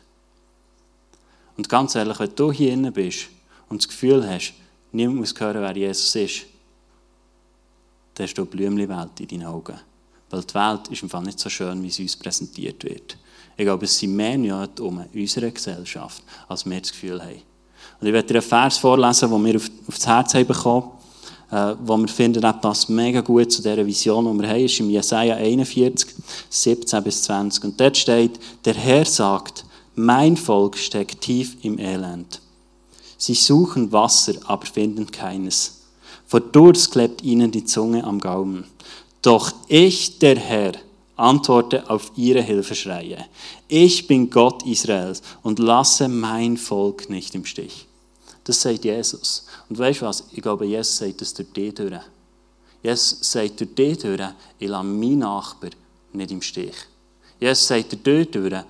Und 1.56 1.68
ganz 1.68 1.94
ehrlich, 1.94 2.18
wenn 2.18 2.34
du 2.34 2.50
hier 2.50 2.72
innen 2.72 2.92
bist 2.92 3.28
und 3.68 3.80
das 3.80 3.88
Gefühl 3.88 4.28
hast, 4.28 4.54
niemand 4.90 5.20
muss 5.20 5.38
hören, 5.38 5.62
wer 5.62 5.76
Jesus 5.76 6.14
ist, 6.16 6.46
dann 8.14 8.26
hast 8.26 8.34
du 8.34 8.42
eine 8.42 8.50
Blümchenwelt 8.50 9.20
in 9.20 9.28
deinen 9.28 9.46
Augen. 9.46 9.78
Weil 10.30 10.42
die 10.42 10.54
Welt 10.54 10.88
ist 10.88 11.02
im 11.02 11.10
Fall 11.10 11.22
nicht 11.22 11.38
so 11.38 11.48
schön, 11.48 11.82
wie 11.82 11.90
sie 11.90 12.02
uns 12.02 12.16
präsentiert 12.16 12.82
wird. 12.84 13.16
Ich 13.56 13.64
glaube, 13.64 13.84
es 13.84 13.98
sind 13.98 14.16
mehr 14.16 14.36
Nöte 14.36 14.82
um 14.82 15.04
unsere 15.14 15.50
Gesellschaft, 15.50 16.22
als 16.48 16.64
wir 16.64 16.80
das 16.80 16.90
Gefühl 16.90 17.20
haben. 17.22 17.42
Und 18.00 18.06
ich 18.06 18.12
werde 18.12 18.28
dir 18.28 18.34
einen 18.34 18.42
Vers 18.42 18.78
vorlesen, 18.78 19.30
den 19.30 19.44
wir 19.44 19.56
auf, 19.56 19.70
auf 19.86 19.96
das 19.96 20.06
Herz 20.06 20.34
haben 20.34 20.46
bekommen, 20.46 20.90
äh, 21.50 21.74
wo 21.84 21.96
wir 21.96 22.08
finden, 22.08 22.40
das 22.40 22.88
mega 22.88 23.20
gut 23.20 23.52
zu 23.52 23.62
dieser 23.62 23.86
Vision, 23.86 24.24
die 24.24 24.42
wir 24.42 24.48
haben. 24.48 24.64
ist 24.64 24.80
im 24.80 24.90
Jesaja 24.90 25.36
41, 25.36 26.10
17 26.50 27.02
bis 27.04 27.22
20. 27.22 27.64
Und 27.64 27.80
dort 27.80 27.96
steht, 27.96 28.40
der 28.64 28.74
Herr 28.74 29.04
sagt, 29.04 29.64
mein 29.94 30.36
Volk 30.36 30.76
steckt 30.76 31.20
tief 31.20 31.56
im 31.62 31.78
Elend. 31.78 32.40
Sie 33.16 33.34
suchen 33.34 33.92
Wasser, 33.92 34.34
aber 34.46 34.66
finden 34.66 35.10
keines. 35.10 35.73
Vor 36.34 36.40
Durst 36.40 36.90
klebt 36.90 37.22
ihnen 37.22 37.52
die 37.52 37.64
Zunge 37.64 38.02
am 38.02 38.18
Gaumen. 38.18 38.64
Doch 39.22 39.52
ich, 39.68 40.18
der 40.18 40.36
Herr, 40.36 40.72
antworte 41.14 41.88
auf 41.88 42.10
ihre 42.16 42.42
Hilfeschreie. 42.42 43.24
Ich 43.68 44.08
bin 44.08 44.30
Gott 44.30 44.66
Israels 44.66 45.22
und 45.44 45.60
lasse 45.60 46.08
mein 46.08 46.56
Volk 46.56 47.08
nicht 47.08 47.36
im 47.36 47.44
Stich. 47.44 47.86
Das 48.42 48.60
sagt 48.60 48.84
Jesus. 48.84 49.46
Und 49.68 49.78
weißt 49.78 50.00
du 50.00 50.06
was? 50.06 50.24
Ich 50.32 50.42
glaube, 50.42 50.66
Jesus 50.66 50.96
sagt 50.96 51.20
das 51.20 51.34
durch 51.34 51.52
die 51.52 51.72
durch. 51.72 52.00
Jesus 52.82 53.16
sagt 53.20 53.60
durch 53.60 53.72
die 53.76 53.96
durch, 53.96 54.28
ich 54.58 54.68
lasse 54.68 54.84
meinen 54.88 55.20
Nachbar 55.20 55.70
nicht 56.14 56.32
im 56.32 56.42
Stich. 56.42 56.74
Jesus 57.38 57.64
sagt 57.64 57.92
durch 58.04 58.26
die 58.26 58.32
durch, 58.32 58.64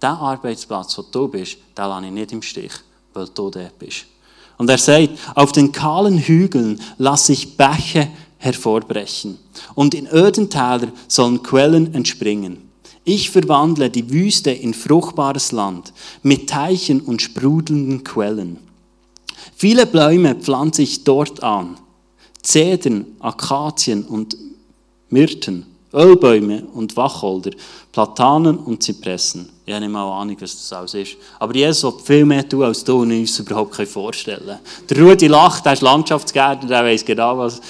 der 0.00 0.10
Arbeitsplatz, 0.10 0.96
wo 0.96 1.02
du 1.02 1.26
bist, 1.26 1.56
den 1.76 1.86
lasse 1.86 2.06
ich 2.06 2.12
nicht 2.12 2.30
im 2.30 2.42
Stich, 2.42 2.72
weil 3.12 3.26
du 3.26 3.50
dort 3.50 3.76
bist. 3.80 4.06
Und 4.60 4.68
er 4.68 4.76
sagt, 4.76 5.08
auf 5.34 5.52
den 5.52 5.72
kahlen 5.72 6.18
Hügeln 6.18 6.82
lasse 6.98 7.32
ich 7.32 7.56
Bäche 7.56 8.08
hervorbrechen. 8.36 9.38
Und 9.74 9.94
in 9.94 10.06
öden 10.06 10.50
Tälern 10.50 10.92
sollen 11.08 11.42
Quellen 11.42 11.94
entspringen. 11.94 12.58
Ich 13.04 13.30
verwandle 13.30 13.88
die 13.88 14.10
Wüste 14.10 14.50
in 14.50 14.74
fruchtbares 14.74 15.52
Land 15.52 15.94
mit 16.22 16.50
Teichen 16.50 17.00
und 17.00 17.22
sprudelnden 17.22 18.04
Quellen. 18.04 18.58
Viele 19.56 19.86
Bäume 19.86 20.34
pflanze 20.34 20.82
ich 20.82 21.04
dort 21.04 21.42
an. 21.42 21.78
Zedern, 22.42 23.06
Akazien 23.18 24.04
und 24.04 24.36
Myrten, 25.08 25.64
Ölbäume 25.92 26.62
und 26.74 26.96
Wacholder, 26.96 27.50
Platanen 27.92 28.58
und 28.58 28.82
Zypressen. 28.82 29.48
Ich 29.66 29.74
habe 29.74 29.84
nicht 29.84 29.92
mal 29.92 30.20
Ahnung, 30.20 30.36
was 30.40 30.52
das 30.52 30.72
alles 30.72 30.94
ist. 30.94 31.16
Aber 31.38 31.54
Jesus 31.54 31.82
will 31.82 32.00
viel 32.04 32.24
mehr 32.24 32.48
tun, 32.48 32.62
als 32.62 32.84
du 32.84 33.02
und 33.02 33.10
uns 33.10 33.38
überhaupt 33.38 33.74
vorstellen 33.88 34.44
können. 34.44 34.58
Der 34.88 35.02
Rudi 35.02 35.26
lacht, 35.26 35.66
er 35.66 35.72
ist 35.72 35.82
Landschaftsgärtner, 35.82 36.68
der 36.68 36.84
weiß 36.84 37.04
genau, 37.04 37.38
was, 37.38 37.60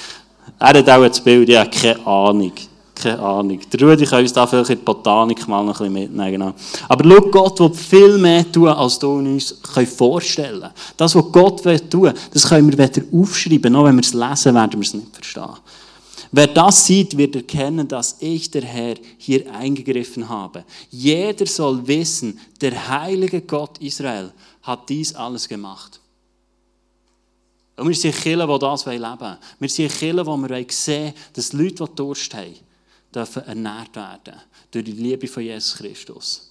er 0.58 0.68
hat 0.68 0.90
auch 0.90 1.06
das 1.06 1.20
Bild, 1.20 1.48
ich 1.48 1.56
habe 1.56 1.70
keine 1.70 2.06
Ahnung. 2.06 2.52
Keine 2.94 3.18
Ahnung. 3.18 3.58
Der 3.72 3.88
Rudi 3.88 4.04
kann 4.04 4.20
uns 4.20 4.32
da 4.34 4.46
vielleicht 4.46 4.70
in 4.70 4.78
die 4.78 4.84
Botanik 4.84 5.48
mal 5.48 5.64
noch 5.64 5.80
ein 5.80 5.90
bisschen 5.90 6.10
mitnehmen. 6.10 6.32
Genau. 6.32 6.52
Aber 6.86 7.08
schau, 7.08 7.30
Gott 7.30 7.60
will 7.60 7.72
viel 7.72 8.18
mehr 8.18 8.52
tun, 8.52 8.68
als 8.68 8.98
du 8.98 9.12
uns 9.12 9.54
vorstellen 9.96 10.60
können. 10.60 10.72
Das, 10.98 11.14
was 11.14 11.32
Gott 11.32 11.64
will 11.64 11.80
tun, 11.80 12.12
das 12.30 12.46
können 12.46 12.70
wir 12.70 12.76
weder 12.76 13.02
aufschreiben, 13.10 13.72
noch 13.72 13.84
wenn 13.84 13.96
wir 13.96 14.02
es 14.02 14.12
lesen, 14.12 14.54
werden 14.54 14.72
wir 14.74 14.86
es 14.86 14.92
nicht 14.92 15.14
verstehen. 15.14 15.56
Wer 16.32 16.46
das 16.46 16.86
sieht, 16.86 17.16
wird 17.16 17.34
erkennen, 17.34 17.88
dass 17.88 18.16
ich, 18.20 18.50
der 18.50 18.62
Herr, 18.62 18.94
hier 19.18 19.52
eingegriffen 19.52 20.28
habe. 20.28 20.64
Jeder 20.90 21.46
soll 21.46 21.86
wissen, 21.86 22.38
der 22.60 22.88
heilige 22.88 23.40
Gott 23.42 23.78
Israel 23.78 24.32
hat 24.62 24.88
dies 24.88 25.14
alles 25.14 25.48
gemacht. 25.48 26.00
Und 27.76 27.88
wir 27.88 27.94
sind 27.96 28.14
Kirchen, 28.14 28.48
die 28.48 28.58
das 28.58 28.86
leben 28.86 29.02
wollen. 29.02 29.38
Wir 29.58 29.68
sind 29.68 29.92
Kirchen, 29.92 30.26
wo 30.26 30.36
wir 30.36 30.66
sehen 30.68 31.14
dass 31.32 31.52
Leute, 31.52 31.84
die 31.84 31.94
Durst 31.96 32.34
haben, 32.34 32.54
dürfen 33.12 33.42
ernährt 33.44 33.96
werden 33.96 34.40
durch 34.70 34.84
die 34.84 34.92
Liebe 34.92 35.26
von 35.26 35.42
Jesus 35.42 35.74
Christus. 35.74 36.49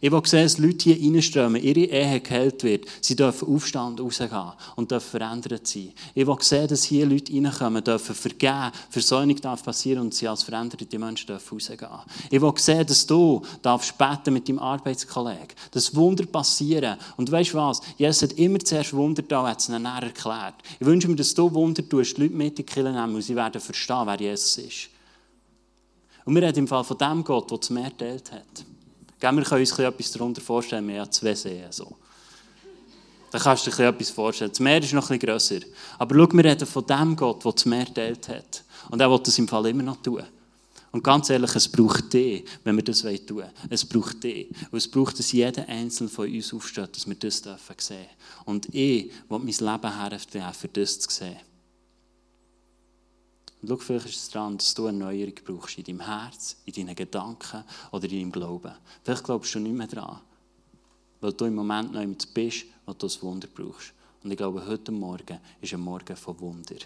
Ich 0.00 0.12
will 0.12 0.22
sehen, 0.24 0.44
dass 0.44 0.58
Leute 0.58 0.90
hier 0.90 1.14
reinströmen, 1.14 1.62
ihre 1.62 1.80
Ehe 1.80 2.20
geheilt 2.20 2.62
wird, 2.62 2.86
sie 3.00 3.16
dürfen 3.16 3.48
aufstehen 3.48 3.98
rausgehen 3.98 4.52
und 4.76 4.90
dürfen 4.90 5.10
verändert 5.10 5.66
sein. 5.66 5.92
Ich 6.14 6.26
will 6.26 6.36
sehen, 6.40 6.68
dass 6.68 6.84
hier 6.84 7.06
Leute 7.06 7.32
reinkommen, 7.32 7.82
dürfen 7.82 8.14
vergeben, 8.14 8.70
Versöhnung 8.90 9.36
darf 9.40 9.64
passieren 9.64 10.02
und 10.02 10.14
sie 10.14 10.28
als 10.28 10.42
veränderte 10.42 10.98
Menschen 10.98 11.26
dürfen 11.26 11.54
rausgehen. 11.54 11.88
Ich 12.30 12.40
will 12.40 12.52
sehen, 12.56 12.86
dass 12.86 13.06
du 13.06 13.42
darfst 13.62 13.98
beten 13.98 14.34
mit 14.34 14.48
deinem 14.48 14.60
Arbeitskollegen, 14.60 15.48
dass 15.72 15.94
Wunder 15.94 16.26
passieren. 16.26 16.96
Und 17.16 17.30
weißt 17.30 17.52
du 17.52 17.58
was? 17.58 17.80
Jesus 17.96 18.22
hat 18.22 18.38
immer 18.38 18.60
zuerst 18.60 18.92
Wunder 18.92 19.22
da, 19.22 19.46
hat 19.46 19.60
es 19.60 19.68
ihnen 19.68 19.84
erklärt. 19.84 20.54
Ich 20.78 20.86
wünsche 20.86 21.08
mir, 21.08 21.16
dass 21.16 21.34
du 21.34 21.52
Wunder 21.52 21.86
tust, 21.86 22.16
die 22.16 22.22
Leute 22.22 22.34
mit 22.34 22.48
in 22.50 22.54
die 22.54 22.62
Kirche 22.62 22.92
nehmen 22.92 23.14
und 23.14 23.22
sie 23.22 23.34
werden 23.34 23.60
verstehen, 23.60 24.02
wer 24.04 24.20
Jesus 24.20 24.58
ist. 24.58 24.88
Und 26.24 26.34
wir 26.34 26.42
reden 26.42 26.60
im 26.60 26.68
Fall 26.68 26.84
von 26.84 26.98
dem 26.98 27.24
Gott, 27.24 27.50
der 27.50 27.58
das 27.58 27.70
Meer 27.70 27.90
geteilt 27.90 28.32
hat. 28.32 28.64
Wir 29.20 29.30
können 29.30 29.60
uns 29.60 29.78
etwas 29.78 30.12
darunter 30.12 30.40
vorstellen, 30.40 30.86
wir 30.86 31.00
haben 31.00 31.10
zwei 31.10 31.34
Seen. 31.34 31.70
So. 31.70 31.96
Da 33.30 33.38
kannst 33.38 33.66
du 33.66 33.70
dir 33.70 33.88
etwas 33.88 34.10
vorstellen. 34.10 34.50
Das 34.50 34.60
Meer 34.60 34.82
ist 34.82 34.92
noch 34.92 35.10
etwas 35.10 35.28
grösser. 35.28 35.60
Aber 35.98 36.14
schau, 36.14 36.32
wir 36.32 36.44
reden 36.44 36.66
von 36.66 36.86
dem 36.86 37.16
Gott, 37.16 37.44
der 37.44 37.52
das 37.52 37.66
Meer 37.66 37.84
geteilt 37.84 38.28
hat. 38.28 38.64
Und 38.90 39.00
er 39.00 39.10
will 39.10 39.18
das 39.18 39.38
im 39.38 39.48
Fall 39.48 39.66
immer 39.66 39.82
noch 39.82 40.00
tun. 40.02 40.22
Und 40.90 41.04
ganz 41.04 41.28
ehrlich, 41.28 41.54
es 41.54 41.68
braucht 41.68 42.12
dich, 42.12 42.44
wenn 42.64 42.76
wir 42.76 42.84
das 42.84 43.02
tun 43.02 43.18
wollen. 43.30 43.50
Es 43.68 43.84
braucht 43.84 44.24
dich. 44.24 44.48
Und 44.70 44.78
es 44.78 44.90
braucht, 44.90 45.18
dass 45.18 45.32
jeder 45.32 45.68
Einzelne 45.68 46.08
von 46.08 46.32
uns 46.32 46.54
aufsteht, 46.54 46.96
dass 46.96 47.06
wir 47.06 47.14
das 47.16 47.38
sehen 47.38 47.56
dürfen. 47.76 48.06
Und 48.46 48.74
ich 48.74 49.12
will 49.28 49.38
mein 49.38 49.46
Leben 49.46 50.00
herstellen, 50.00 50.54
für 50.54 50.68
das 50.68 50.98
zu 51.00 51.10
sehen. 51.10 51.36
Und 53.60 53.68
schau, 53.68 53.76
vielleicht 53.76 54.06
ist 54.06 54.16
es 54.16 54.30
daran, 54.30 54.56
dass 54.56 54.74
du 54.74 54.86
eine 54.86 55.04
Erneuerung 55.04 55.34
brauchst 55.44 55.78
in 55.78 55.84
deinem 55.84 56.00
Herz, 56.00 56.56
in 56.64 56.72
deinen 56.72 56.94
Gedanken 56.94 57.64
oder 57.90 58.04
in 58.04 58.20
deinem 58.20 58.32
Glauben. 58.32 58.72
Vielleicht 59.02 59.24
glaubst 59.24 59.54
du 59.54 59.58
nicht 59.58 59.74
mehr 59.74 59.88
daran, 59.88 60.20
weil 61.20 61.32
du 61.32 61.44
im 61.44 61.56
Moment 61.56 61.92
noch 61.92 62.00
jemand 62.00 62.32
bist, 62.32 62.66
wo 62.86 62.92
du 62.92 62.98
das 62.98 63.20
Wunder 63.22 63.48
brauchst. 63.52 63.92
Und 64.22 64.30
ich 64.30 64.36
glaube, 64.36 64.64
heute 64.64 64.92
Morgen 64.92 65.40
ist 65.60 65.74
ein 65.74 65.80
Morgen 65.80 66.16
von 66.16 66.38
Wunder. 66.40 66.76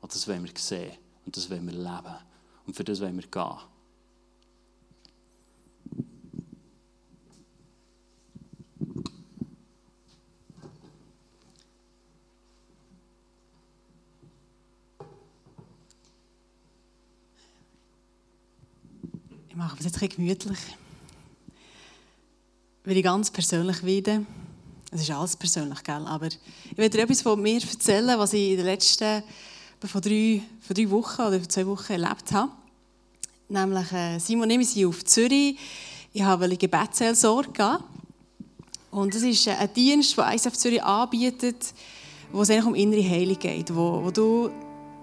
Und 0.00 0.14
das 0.14 0.26
wollen 0.26 0.44
wir 0.44 0.52
sehen 0.56 0.92
und 1.26 1.36
das 1.36 1.50
wollen 1.50 1.66
wir 1.66 1.74
leben. 1.74 2.16
Und 2.66 2.74
für 2.74 2.84
das 2.84 3.00
wollen 3.00 3.16
wir 3.16 3.26
gehen. 3.26 3.58
Wir 19.78 19.86
es 19.86 19.92
jetzt 19.92 20.02
ein 20.02 20.08
gemütlich. 20.08 20.58
Will 22.84 22.96
ich 22.96 23.04
ganz 23.04 23.30
persönlich 23.30 23.84
werden. 23.84 24.26
Es 24.90 25.02
ist 25.02 25.10
alles 25.10 25.36
persönlich, 25.36 25.82
gell? 25.84 26.04
aber 26.06 26.26
ich 26.26 26.76
will 26.76 26.88
dir 26.88 27.02
etwas 27.02 27.22
von 27.22 27.40
mir 27.40 27.60
erzählen, 27.60 28.18
was 28.18 28.32
ich 28.32 28.50
in 28.50 28.56
den 28.56 28.66
letzten 28.66 29.22
von 29.84 30.00
drei, 30.00 30.42
von 30.62 30.74
drei 30.74 30.90
Wochen 30.90 31.22
oder 31.22 31.48
zwei 31.48 31.66
Wochen 31.66 31.92
erlebt 31.92 32.32
habe. 32.32 32.50
Nämlich, 33.48 33.92
äh, 33.92 34.18
Simon 34.18 34.50
und 34.50 34.60
ich 34.60 34.70
sind 34.70 34.86
auf 34.86 35.04
Zürich. 35.04 35.56
Ich 36.12 36.22
habe 36.22 36.46
eine 36.46 36.56
Gebetsseelsorge 36.56 37.78
Und 38.90 39.14
das 39.14 39.22
ist 39.22 39.46
ein 39.46 39.72
Dienst, 39.74 40.16
den 40.16 40.24
ISF 40.24 40.54
Zürich 40.54 40.82
anbietet, 40.82 41.72
wo 42.32 42.42
es 42.42 42.50
eigentlich 42.50 42.66
um 42.66 42.74
innere 42.74 43.08
Heilung 43.08 43.38
geht. 43.38 43.74
Wo, 43.74 44.02
wo 44.02 44.10
du 44.10 44.50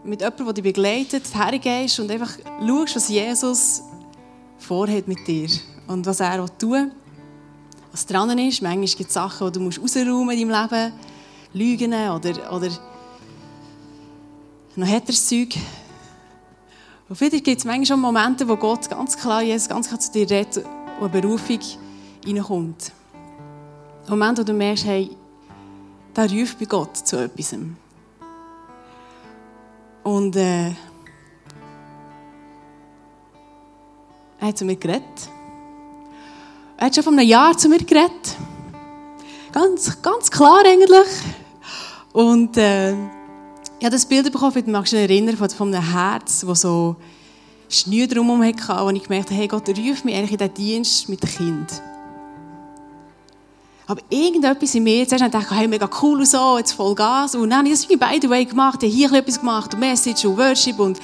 mit 0.04 0.20
jemandem, 0.20 0.46
der 0.46 0.54
dich 0.54 0.64
begleitet, 0.64 1.34
hergehst 1.34 2.00
und 2.00 2.12
einfach 2.12 2.38
schaust, 2.60 2.96
was 2.96 3.08
Jesus 3.08 3.82
vorhat 4.58 5.08
mit 5.08 5.28
dir 5.28 5.50
und 5.88 6.06
was 6.06 6.20
er 6.20 6.46
tun 6.58 6.72
will, 6.72 6.91
was 7.91 8.06
dran 8.06 8.38
ist. 8.38 8.62
Manchmal 8.62 8.86
gibt 8.86 9.08
es 9.08 9.13
Sachen, 9.13 9.52
die 9.52 9.60
du 9.60 9.65
rausräumen 9.65 10.38
in 10.38 10.50
deinem 10.50 10.70
Leben, 10.70 10.94
Lügen 11.54 11.94
oder, 11.94 12.54
oder 12.54 12.70
noch 14.76 15.00
das 15.00 15.28
Zeug. 15.28 15.56
Und 17.08 17.15
vielleicht 17.15 17.46
gibt 17.46 17.60
es 17.60 17.65
manchmal 17.65 17.86
schon 17.86 18.00
Momente, 18.00 18.48
wo 18.48 18.58
Gott 18.58 18.89
ganz 18.89 19.15
klar, 19.15 19.41
Jesus 19.41 19.70
ganz 19.70 19.88
klar 19.88 20.00
zu 20.00 20.12
dir 20.12 20.30
redet 20.30 20.58
und 20.58 20.65
eine 21.00 21.22
Berufung 21.22 21.60
reinkommt. 22.26 22.91
Momente, 24.10 24.41
wo 24.41 24.46
du 24.46 24.54
merkst, 24.54 24.86
hey, 24.86 25.12
da 26.13 26.24
ruft 26.24 26.60
bei 26.60 26.65
Gott 26.65 26.98
zu 26.98 27.18
etwas. 27.18 27.56
Und 30.04 30.36
äh, 30.36 30.72
er 34.45 34.49
hat 34.49 34.58
zu 34.60 34.65
mir 34.65 34.75
geredet. 34.75 35.03
Er 36.77 36.86
hat 36.86 36.95
schon 36.95 37.03
vor 37.03 37.13
einem 37.13 37.27
Jahr 37.27 37.58
zu 37.58 37.67
mir 37.67 37.79
geredet. 37.79 38.38
Ganz, 39.51 40.01
ganz 40.01 40.29
klar 40.29 40.62
eigentlich. 40.65 41.08
Und 42.13 42.55
äh, 42.58 42.93
ich 42.93 43.86
habe 43.86 43.89
das 43.89 44.05
Bild 44.05 44.31
bekommen, 44.31 44.55
ich 44.55 44.67
mag 44.67 44.84
mich 44.84 44.93
erinnern, 44.93 45.36
von, 45.36 45.49
von 45.49 45.73
einem 45.73 45.91
Herz, 45.91 46.45
das 46.45 46.62
so 46.62 46.95
Schnür 47.69 48.08
drumherum 48.08 48.43
hatte, 48.43 48.86
wo 48.86 48.89
ich 48.91 49.03
gemerkt 49.03 49.31
habe, 49.31 49.39
hey, 49.39 49.47
Gott 49.47 49.67
ruft 49.67 50.05
mich 50.05 50.15
eigentlich 50.15 50.34
in 50.34 50.38
diesen 50.38 50.53
Dienst 50.53 51.10
mit 51.10 51.23
dem 51.23 51.29
Kind. 51.29 51.81
Aber 53.88 54.01
irgendetwas 54.10 54.75
in 54.75 54.84
mir, 54.84 55.08
zuerst 55.08 55.34
dachte 55.34 55.47
ich, 55.49 55.58
hey, 55.58 55.67
mega 55.67 55.89
cool 56.01 56.19
und 56.19 56.27
so, 56.27 56.58
jetzt 56.58 56.73
voll 56.73 56.93
Gas. 56.93 57.34
Und 57.34 57.49
dann 57.49 57.60
habe 57.60 57.67
ich 57.69 57.73
das 57.73 57.89
wie 57.89 57.95
beide 57.95 58.29
Way 58.29 58.45
gemacht. 58.45 58.84
Ich 58.84 58.91
habe 58.91 59.10
hier 59.10 59.19
etwas 59.19 59.39
gemacht, 59.39 59.73
und 59.73 59.79
Message 59.79 60.25
und 60.25 60.38
Worship 60.38 60.79
und 60.79 60.99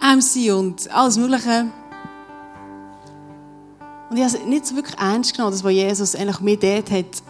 MC 0.00 0.52
und 0.52 0.90
alles 0.90 1.16
Mögliche. 1.16 1.66
Und 4.10 4.16
ich 4.16 4.24
habe 4.24 4.36
es 4.36 4.44
nicht 4.44 4.66
so 4.66 4.74
wirklich 4.74 4.98
ernst 4.98 5.34
genommen, 5.34 5.52
das, 5.52 5.62
was 5.62 5.72
Jesus 5.72 6.14
eigentlich 6.14 6.40
mir 6.40 6.56
dort 6.56 6.90
hat, 6.90 7.22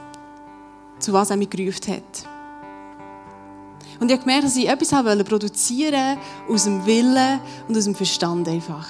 zu 0.99 1.13
was 1.13 1.31
er 1.31 1.37
mich 1.37 1.51
gerufen 1.51 1.95
hat. 1.95 2.29
Und 4.01 4.09
ich 4.09 4.13
habe 4.13 4.25
gemerkt, 4.25 4.45
dass 4.45 4.57
ich 4.57 4.69
etwas 4.69 4.93
habe 4.93 5.25
produzieren 5.25 6.19
aus 6.49 6.65
dem 6.65 6.87
Willen 6.87 7.41
und 7.67 7.77
aus 7.77 7.85
dem 7.85 7.95
Verstand 7.95 8.49
einfach. 8.49 8.87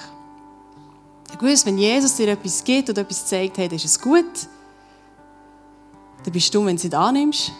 Ich 1.33 1.41
wusste, 1.41 1.67
wenn 1.67 1.77
Jesus 1.77 2.15
dir 2.15 2.27
etwas 2.29 2.63
gibt 2.63 2.89
oder 2.89 3.01
etwas 3.01 3.25
zeigt, 3.25 3.57
hey, 3.57 3.67
ist 3.73 3.85
es 3.85 3.99
gut. 3.99 4.25
Dann 6.23 6.33
bist 6.33 6.53
du, 6.53 6.59
wenn 6.59 6.75
du 6.75 6.75
es 6.75 6.83
nicht 6.83 6.95
annimmst. 6.95 7.51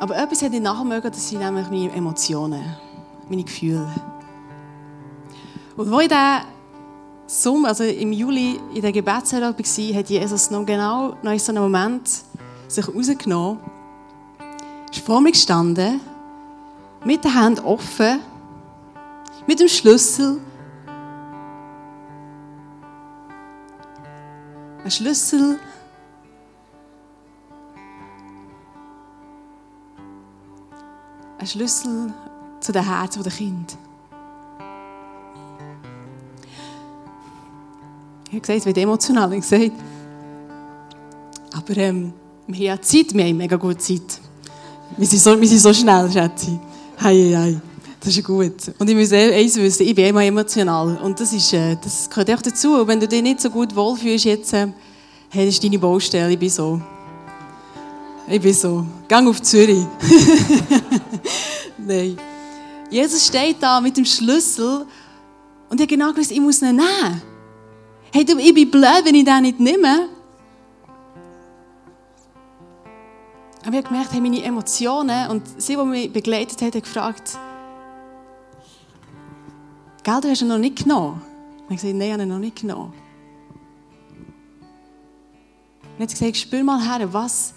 Aber 0.00 0.16
etwas 0.16 0.42
hätte 0.42 0.56
ich 0.56 0.62
nachher 0.62 0.84
mögen, 0.84 1.10
das 1.10 1.28
sind 1.28 1.40
nämlich 1.40 1.68
meine 1.68 1.92
Emotionen, 1.92 2.76
meine 3.28 3.44
Gefühle. 3.44 3.92
Und 5.76 5.90
wo 5.90 6.00
ich 6.00 6.08
dann 6.08 6.42
Sommer, 7.32 7.68
also 7.68 7.84
im 7.84 8.10
Juli 8.12 8.58
in 8.74 8.82
der 8.82 8.90
Gebetszeit 8.90 9.40
war, 9.40 9.54
hat 9.54 10.10
Jesus 10.10 10.50
noch 10.50 10.66
genau 10.66 11.16
noch 11.22 11.30
in 11.30 11.38
so 11.38 11.52
einem 11.52 11.62
Moment 11.62 12.10
sich 12.66 12.88
rausgenommen 12.88 13.60
ist 14.90 15.06
vor 15.06 15.20
mir 15.20 15.30
gestanden, 15.30 16.00
mit 17.04 17.22
der 17.22 17.32
Hand 17.32 17.64
offen, 17.64 18.18
mit 19.46 19.60
dem 19.60 19.68
Schlüssel. 19.68 20.40
Ein 24.82 24.90
Schlüssel. 24.90 25.60
Ein 31.38 31.46
Schlüssel 31.46 32.12
zu 32.58 32.72
den 32.72 32.84
Herzen 32.84 33.22
der 33.22 33.32
Kind. 33.32 33.78
Ich 38.30 38.36
habe 38.36 38.42
gesagt, 38.42 38.60
es 38.60 38.66
wird 38.66 38.78
emotional, 38.78 39.32
ich 39.32 39.40
gesagt. 39.40 39.72
Aber 41.52 41.76
ähm, 41.76 42.12
wir 42.46 42.70
haben 42.70 42.80
Zeit, 42.80 43.12
wir 43.12 43.24
haben 43.24 43.36
mega 43.36 43.56
gute 43.56 43.78
Zeit. 43.78 44.20
Wir 44.96 45.06
sind 45.08 45.18
so, 45.18 45.40
wir 45.40 45.48
sind 45.48 45.58
so 45.58 45.74
schnell, 45.74 46.08
Schätze. 46.12 46.60
Hei, 47.02 47.32
hei. 47.34 47.60
Das 47.98 48.16
ist 48.16 48.24
gut. 48.24 48.54
Und 48.78 48.88
ich 48.88 48.94
muss 48.94 49.12
eins 49.12 49.56
wissen, 49.56 49.84
ich 49.84 49.96
bin 49.96 50.06
immer 50.06 50.22
emotional. 50.22 50.96
Und 51.02 51.18
das, 51.18 51.32
ist, 51.32 51.52
äh, 51.52 51.76
das 51.82 52.08
gehört 52.08 52.30
auch 52.30 52.40
dazu. 52.40 52.74
Und 52.74 52.86
wenn 52.86 53.00
du 53.00 53.08
dich 53.08 53.20
nicht 53.20 53.40
so 53.40 53.50
gut 53.50 53.74
wohlfühlst 53.74 54.26
jetzt, 54.26 54.52
äh, 54.52 54.68
hey, 55.30 55.46
das 55.46 55.56
ist 55.56 55.64
deine 55.64 55.80
Baustelle, 55.80 56.30
ich 56.32 56.38
bin 56.38 56.50
so. 56.50 56.80
Ich 58.28 58.40
bin 58.40 58.54
so. 58.54 58.86
Gang 59.08 59.28
auf 59.28 59.42
Zürich. 59.42 59.84
Nein. 61.78 62.16
Jesus 62.90 63.26
steht 63.26 63.56
da 63.60 63.80
mit 63.80 63.96
dem 63.96 64.04
Schlüssel 64.04 64.86
und 65.68 65.80
ich 65.80 65.80
habe 65.80 65.86
genau 65.88 66.12
gewusst, 66.12 66.30
ich 66.30 66.40
muss 66.40 66.62
ihn 66.62 66.76
nehmen. 66.76 67.29
Hey, 68.12 68.24
du, 68.24 68.38
ich 68.38 68.54
bin 68.54 68.70
blöd, 68.70 69.04
wenn 69.04 69.14
ich 69.14 69.24
den 69.24 69.42
nicht 69.42 69.60
nehme. 69.60 70.08
Aber 73.62 73.70
ich 73.70 73.76
habe 73.76 73.82
gemerkt, 73.82 74.12
hey, 74.12 74.20
meine 74.20 74.42
Emotionen 74.42 75.30
und 75.30 75.42
sie, 75.60 75.76
die 75.76 75.84
mich 75.84 76.12
begleitet 76.12 76.60
hat, 76.62 76.74
haben 76.74 76.82
gefragt, 76.82 77.38
Gell, 80.02 80.20
du 80.20 80.30
hast 80.30 80.40
ihn 80.40 80.48
noch 80.48 80.58
nicht 80.58 80.82
genommen. 80.82 81.20
Ich 81.56 81.62
habe 81.64 81.74
gesagt, 81.74 81.94
nein, 81.94 82.06
ich 82.06 82.12
habe 82.12 82.22
ihn 82.22 82.28
noch 82.28 82.38
nicht 82.38 82.60
genommen. 82.60 82.92
Und 85.96 86.02
hat 86.02 86.10
gesagt, 86.10 86.36
spür 86.36 86.64
mal 86.64 86.80
her, 86.80 87.12
was 87.12 87.52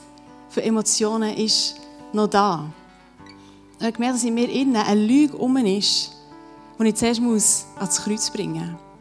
für 0.49 0.61
Emotionen 0.61 1.35
ist 1.35 1.75
noch 2.11 2.27
da. 2.27 2.59
Und 2.59 3.79
ich 3.79 3.83
habe 3.85 3.93
gemerkt, 3.93 4.15
dass 4.15 4.23
in 4.23 4.33
mir 4.33 4.49
innen 4.49 4.75
eine 4.75 5.01
Lüge 5.01 5.37
um 5.37 5.55
ist, 5.57 6.11
die 6.77 6.87
ich 6.87 6.95
zuerst 6.95 7.21
ans 7.77 8.03
Kreuz 8.03 8.29
bringen 8.29 8.73
muss. 8.73 8.92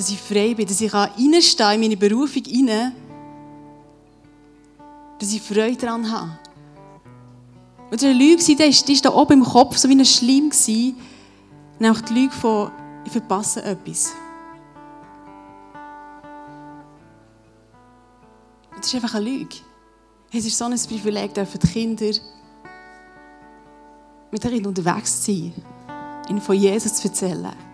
Dass 0.00 0.08
ich 0.08 0.18
frei 0.18 0.54
bin, 0.54 0.66
dass 0.66 0.80
ich 0.80 0.94
reinstehen 0.94 1.72
in 1.74 1.80
meine 1.82 1.96
Berufung 1.98 2.42
hinein 2.42 2.92
dass 5.18 5.30
ich 5.30 5.42
Freude 5.42 5.76
daran 5.76 6.10
habe. 6.10 6.38
Und 7.90 8.02
eine 8.02 8.14
Lüge, 8.14 8.42
die 8.42 8.58
war 8.58 9.02
da 9.02 9.14
oben 9.14 9.32
im 9.34 9.44
Kopf 9.44 9.76
so 9.76 9.90
wie 9.90 9.92
ein 9.92 10.06
Schleim. 10.06 10.50
Nämlich 11.78 12.02
die 12.08 12.14
Lüge 12.14 12.32
von, 12.32 12.70
ich 13.04 13.12
verpasse 13.12 13.62
etwas. 13.62 14.14
das 18.74 18.86
ist 18.86 18.94
einfach 18.94 19.16
eine 19.16 19.28
Lüge. 19.28 19.56
Es 20.32 20.46
ist 20.46 20.56
so 20.56 20.64
ein 20.64 20.72
Privileg, 20.72 21.32
für 21.46 21.58
die 21.58 21.68
Kinder 21.68 22.10
mit 24.30 24.44
ihnen 24.46 24.64
unterwegs 24.66 25.20
zu 25.20 25.32
sein, 25.32 25.52
ihnen 26.30 26.40
von 26.40 26.56
Jesus 26.56 26.94
zu 26.94 27.08
erzählen. 27.08 27.69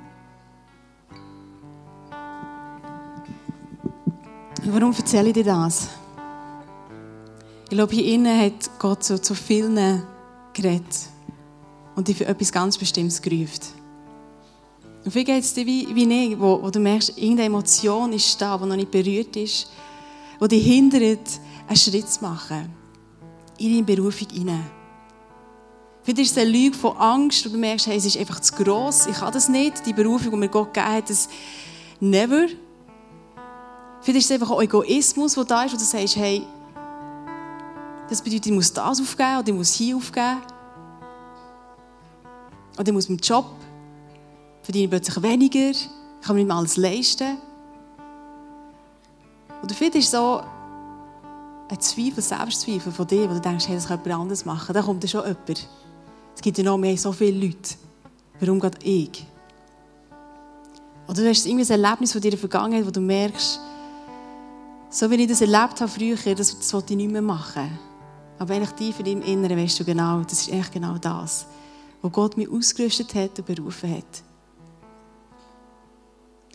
Warum 4.68 4.92
erzähle 4.92 5.28
ich 5.28 5.34
dir 5.34 5.44
das? 5.44 5.88
Ich 7.64 7.70
glaube, 7.70 7.94
hier 7.94 8.14
innen 8.14 8.40
hat 8.40 8.68
Gott 8.80 9.04
so 9.04 9.16
zu 9.16 9.34
vielen 9.34 10.02
geredet 10.52 11.08
und 11.94 12.08
dich 12.08 12.16
für 12.16 12.26
etwas 12.26 12.50
ganz 12.50 12.76
Bestimmtes 12.76 13.22
gerufen. 13.22 13.62
Und 15.04 15.14
wie 15.14 15.22
geht 15.22 15.44
es 15.44 15.54
dir 15.54 15.64
wie, 15.64 15.94
wie 15.94 16.04
nicht, 16.04 16.40
wo, 16.40 16.60
wo, 16.60 16.70
du 16.70 16.80
merkst, 16.80 17.10
irgendeine 17.10 17.44
Emotion 17.44 18.12
ist 18.12 18.42
da, 18.42 18.58
die 18.58 18.66
noch 18.66 18.74
nicht 18.74 18.90
berührt 18.90 19.36
ist, 19.36 19.70
die 20.42 20.48
dich 20.48 20.64
hindert, 20.64 21.28
einen 21.68 21.76
Schritt 21.76 22.08
zu 22.08 22.22
machen 22.22 22.68
in 23.58 23.70
deine 23.70 23.84
Berufung 23.84 24.28
hinein. 24.32 24.66
Vielleicht 26.02 26.18
ist 26.18 26.32
es 26.32 26.38
eine 26.38 26.50
Lüge 26.50 26.76
von 26.76 26.96
Angst, 26.96 27.46
und 27.46 27.52
du 27.52 27.58
merkst, 27.58 27.86
hey, 27.86 27.96
es 27.96 28.04
ist 28.04 28.18
einfach 28.18 28.40
zu 28.40 28.52
gross, 28.54 29.06
ich 29.06 29.16
kann 29.16 29.32
das 29.32 29.48
nicht, 29.48 29.86
die 29.86 29.92
Berufung, 29.92 30.32
die 30.32 30.36
mir 30.38 30.48
Gott 30.48 30.74
gegeben 30.74 30.92
hat, 30.92 31.08
das 31.08 31.28
never. 32.00 32.46
Vielleicht 34.06 34.20
ist 34.20 34.30
es 34.30 34.40
einfach 34.40 34.54
auch 34.54 34.62
Egoismus, 34.62 35.34
der 35.34 35.42
da 35.42 35.64
ist, 35.64 35.72
wo 35.72 35.76
du 35.76 35.82
sagst, 35.82 36.14
hey, 36.14 36.46
das 38.08 38.22
bedeutet, 38.22 38.46
ich 38.46 38.52
muss 38.52 38.72
das 38.72 39.00
aufgeben 39.00 39.38
oder 39.38 39.48
ich 39.48 39.54
muss 39.54 39.72
hier 39.72 39.96
aufgeben. 39.96 40.42
Oder 42.78 42.86
ich 42.86 42.92
muss 42.92 43.08
meinen 43.08 43.18
Job 43.18 43.46
verdiene 44.62 44.86
plötzlich 44.86 45.20
weniger, 45.24 45.70
ich 45.70 45.88
kann 46.22 46.36
mir 46.36 46.42
nicht 46.42 46.46
mehr 46.46 46.56
alles 46.56 46.76
leisten. 46.76 47.38
Oder 49.64 49.74
vielleicht 49.74 49.96
ist 49.96 50.12
so 50.12 50.40
ein 51.68 51.80
Zweifel, 51.80 52.22
Selbstzweifel 52.22 52.92
von 52.92 53.08
dir, 53.08 53.28
wo 53.28 53.34
du 53.34 53.40
denkst, 53.40 53.66
hey, 53.66 53.74
das 53.74 53.88
kann 53.88 53.98
jemand 54.04 54.20
anderes 54.20 54.44
machen. 54.44 54.72
Da 54.72 54.82
kommt 54.82 55.02
dann 55.02 55.08
schon 55.08 55.22
jemand. 55.22 55.68
Es 56.36 56.42
gibt 56.42 56.58
ja 56.58 56.62
noch 56.62 56.78
mehr 56.78 56.96
so 56.96 57.10
viele 57.10 57.44
Leute. 57.44 57.74
Warum 58.38 58.60
geht 58.60 58.84
ich? 58.84 59.26
Oder 61.08 61.22
du 61.22 61.28
hast 61.28 61.44
irgendwie 61.44 61.64
ein 61.64 61.82
Erlebnis 61.82 62.12
von 62.12 62.20
dir 62.20 62.28
in 62.28 62.38
der 62.38 62.38
Vergangenheit, 62.38 62.86
wo 62.86 62.92
du 62.92 63.00
merkst, 63.00 63.58
so 64.90 65.10
wie 65.10 65.16
ich 65.16 65.28
das 65.28 65.40
erlebt 65.40 65.80
habe 65.80 65.88
früher, 65.88 66.34
das, 66.34 66.58
das 66.58 66.72
wollte 66.72 66.92
ich 66.92 66.96
nicht 66.96 67.10
mehr 67.10 67.22
machen. 67.22 67.78
Aber 68.38 68.54
eigentlich 68.54 68.72
tief 68.72 68.98
in 69.00 69.04
deinem 69.04 69.22
Inneren 69.22 69.58
weißt 69.58 69.80
du 69.80 69.84
genau, 69.84 70.20
das 70.22 70.42
ist 70.42 70.52
echt 70.52 70.72
genau 70.72 70.98
das, 70.98 71.46
wo 72.02 72.10
Gott 72.10 72.36
mich 72.36 72.48
ausgerüstet 72.48 73.14
hat 73.14 73.38
und 73.38 73.46
berufen 73.46 73.90
hat. 73.96 74.22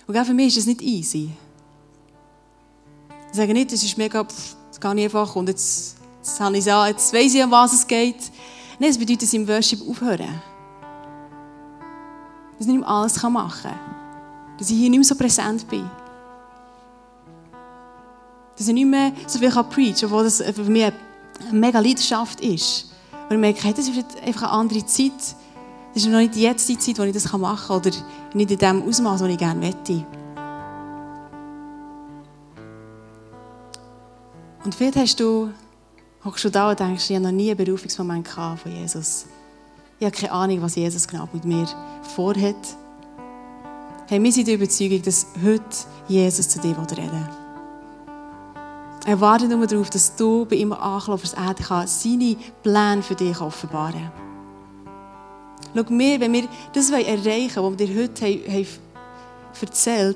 Und 0.08 0.26
für 0.26 0.34
mich 0.34 0.48
ist 0.48 0.58
es 0.58 0.66
nicht 0.66 0.82
easy. 0.82 1.32
Ich 3.32 3.38
sage 3.38 3.54
nicht, 3.54 3.72
das 3.72 3.82
ist 3.82 3.98
mega, 3.98 4.24
pff, 4.24 4.56
das 4.70 4.80
kann 4.80 4.98
ich 4.98 5.06
einfach 5.06 5.36
und 5.36 5.48
jetzt, 5.48 5.98
jetzt, 6.18 6.40
habe 6.40 6.58
ich 6.58 6.66
ja, 6.66 6.88
jetzt 6.88 7.14
weiss 7.14 7.34
ich, 7.34 7.44
um 7.44 7.52
was 7.52 7.74
es 7.74 7.88
geht. 7.88 8.32
Nein, 8.78 8.90
es 8.90 8.98
bedeutet, 8.98 9.24
dass 9.24 9.34
ich 9.34 9.40
im 9.40 9.48
Worship 9.48 9.80
aufhören. 9.88 10.42
Dass 12.58 12.62
ich 12.62 12.68
nicht 12.68 12.80
mehr 12.80 12.90
alles 12.90 13.22
machen 13.24 13.72
kann. 13.72 13.80
Dass 14.58 14.70
ich 14.70 14.78
hier 14.78 14.90
nicht 14.90 15.00
mehr 15.00 15.06
so 15.06 15.16
präsent 15.16 15.68
bin. 15.70 15.90
Dass 18.58 18.68
ich 18.68 18.74
nicht 18.74 18.86
mehr 18.86 19.12
so 19.28 19.40
viel 19.40 19.50
preachen 19.50 19.96
kann, 19.96 20.06
obwohl 20.06 20.24
das 20.24 20.42
für 20.42 20.64
mich 20.64 20.84
eine 20.84 20.94
mega 21.52 21.80
Leidenschaft 21.80 22.42
ist. 22.42 22.92
Und 23.30 23.36
ich 23.36 23.40
merke, 23.40 23.74
das 23.74 23.88
ist 23.88 23.98
einfach 24.26 24.44
eine 24.44 24.52
andere 24.52 24.86
Zeit. 24.86 25.12
Das 25.94 26.04
ist 26.04 26.10
noch 26.10 26.20
nicht 26.20 26.36
jetzt 26.36 26.68
die 26.70 26.78
Zeit, 26.78 27.00
wo 27.00 27.04
ich 27.04 27.14
das 27.14 27.32
machen 27.32 27.68
kann 27.68 27.78
oder 27.78 27.92
nicht 28.34 28.52
in 28.52 28.58
dem 28.58 28.84
Ausmaß, 28.84 29.22
das 29.22 29.30
ich 29.30 29.38
gerne 29.38 29.60
möchte. 29.60 30.06
Und 34.64 34.76
vielleicht 34.76 34.98
hast 34.98 35.20
du, 35.20 35.50
hockst 36.24 36.46
du 36.46 36.52
da 36.52 36.70
und 36.70 36.80
denkst, 36.80 37.10
ich 37.10 37.16
habe 37.16 37.26
noch 37.26 37.32
nie 37.32 37.50
einen 37.50 37.58
Berufungsmoment 37.58 38.28
von 38.28 38.58
Jesus. 38.66 39.26
Ich 40.00 40.06
habe 40.06 40.16
keine 40.16 40.32
Ahnung, 40.32 40.62
was 40.62 40.76
Jesus 40.76 41.08
genau 41.08 41.28
mit 41.34 41.46
mir 41.46 41.68
vorhat. 42.16 42.56
Hey, 44.08 44.22
wir 44.22 44.32
sind 44.32 44.48
der 44.48 44.56
Überzeugung, 44.56 45.02
dass 45.04 45.28
heute 45.44 45.64
Jesus 46.08 46.50
zu 46.50 46.60
dir 46.60 46.78
reden 46.78 47.12
will. 47.12 47.41
Er 49.06 49.20
wartet 49.20 49.50
nur 49.50 49.66
darauf, 49.66 49.90
dass 49.90 50.16
du 50.16 50.46
bei 50.46 50.58
ihm 50.58 50.74
anklopfst, 50.74 51.34
er 51.36 51.56
kann 51.56 51.88
seine 51.88 52.36
Pläne 52.62 53.02
für 53.02 53.16
dich 53.16 53.40
offenbaren. 53.42 54.12
Schau, 55.76 55.84
wir, 55.90 56.20
wenn 56.20 56.34
wir 56.34 56.48
das 56.74 56.92
erreichen 56.92 57.56
wollen, 57.64 57.74
was 57.74 57.80
wir 57.80 57.88
dir 57.88 58.04
heute 58.04 58.26
haben, 58.26 58.68
haben 59.54 60.16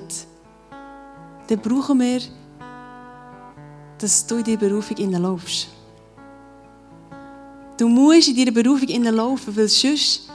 dann 1.48 1.60
brauchen 1.60 2.00
wir, 2.00 2.20
dass 3.98 4.26
du 4.26 4.36
in 4.36 4.44
diese 4.44 4.58
Berufung 4.58 4.96
hineinlaufst. 4.96 5.68
Du 7.78 7.88
musst 7.88 8.28
in 8.28 8.36
deiner 8.36 8.52
Berufung 8.52 8.88
hineinlaufen, 8.88 9.56
weil 9.56 9.68
sonst, 9.68 10.28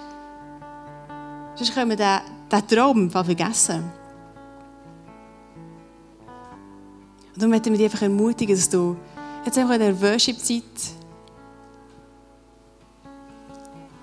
sonst 1.55 1.73
können 1.73 1.97
wir 1.97 2.21
diesen 2.51 2.67
Traum 2.67 3.09
vergessen. 3.09 4.00
Und 7.33 7.41
darum 7.41 7.51
möchten 7.51 7.71
wir 7.71 7.77
dich 7.77 7.85
einfach 7.85 8.01
ermutigen, 8.01 8.55
dass 8.55 8.69
du 8.69 8.97
jetzt 9.45 9.57
einfach 9.57 9.73
in 9.75 9.79
der 9.79 10.01
Worship-Zeit 10.01 10.63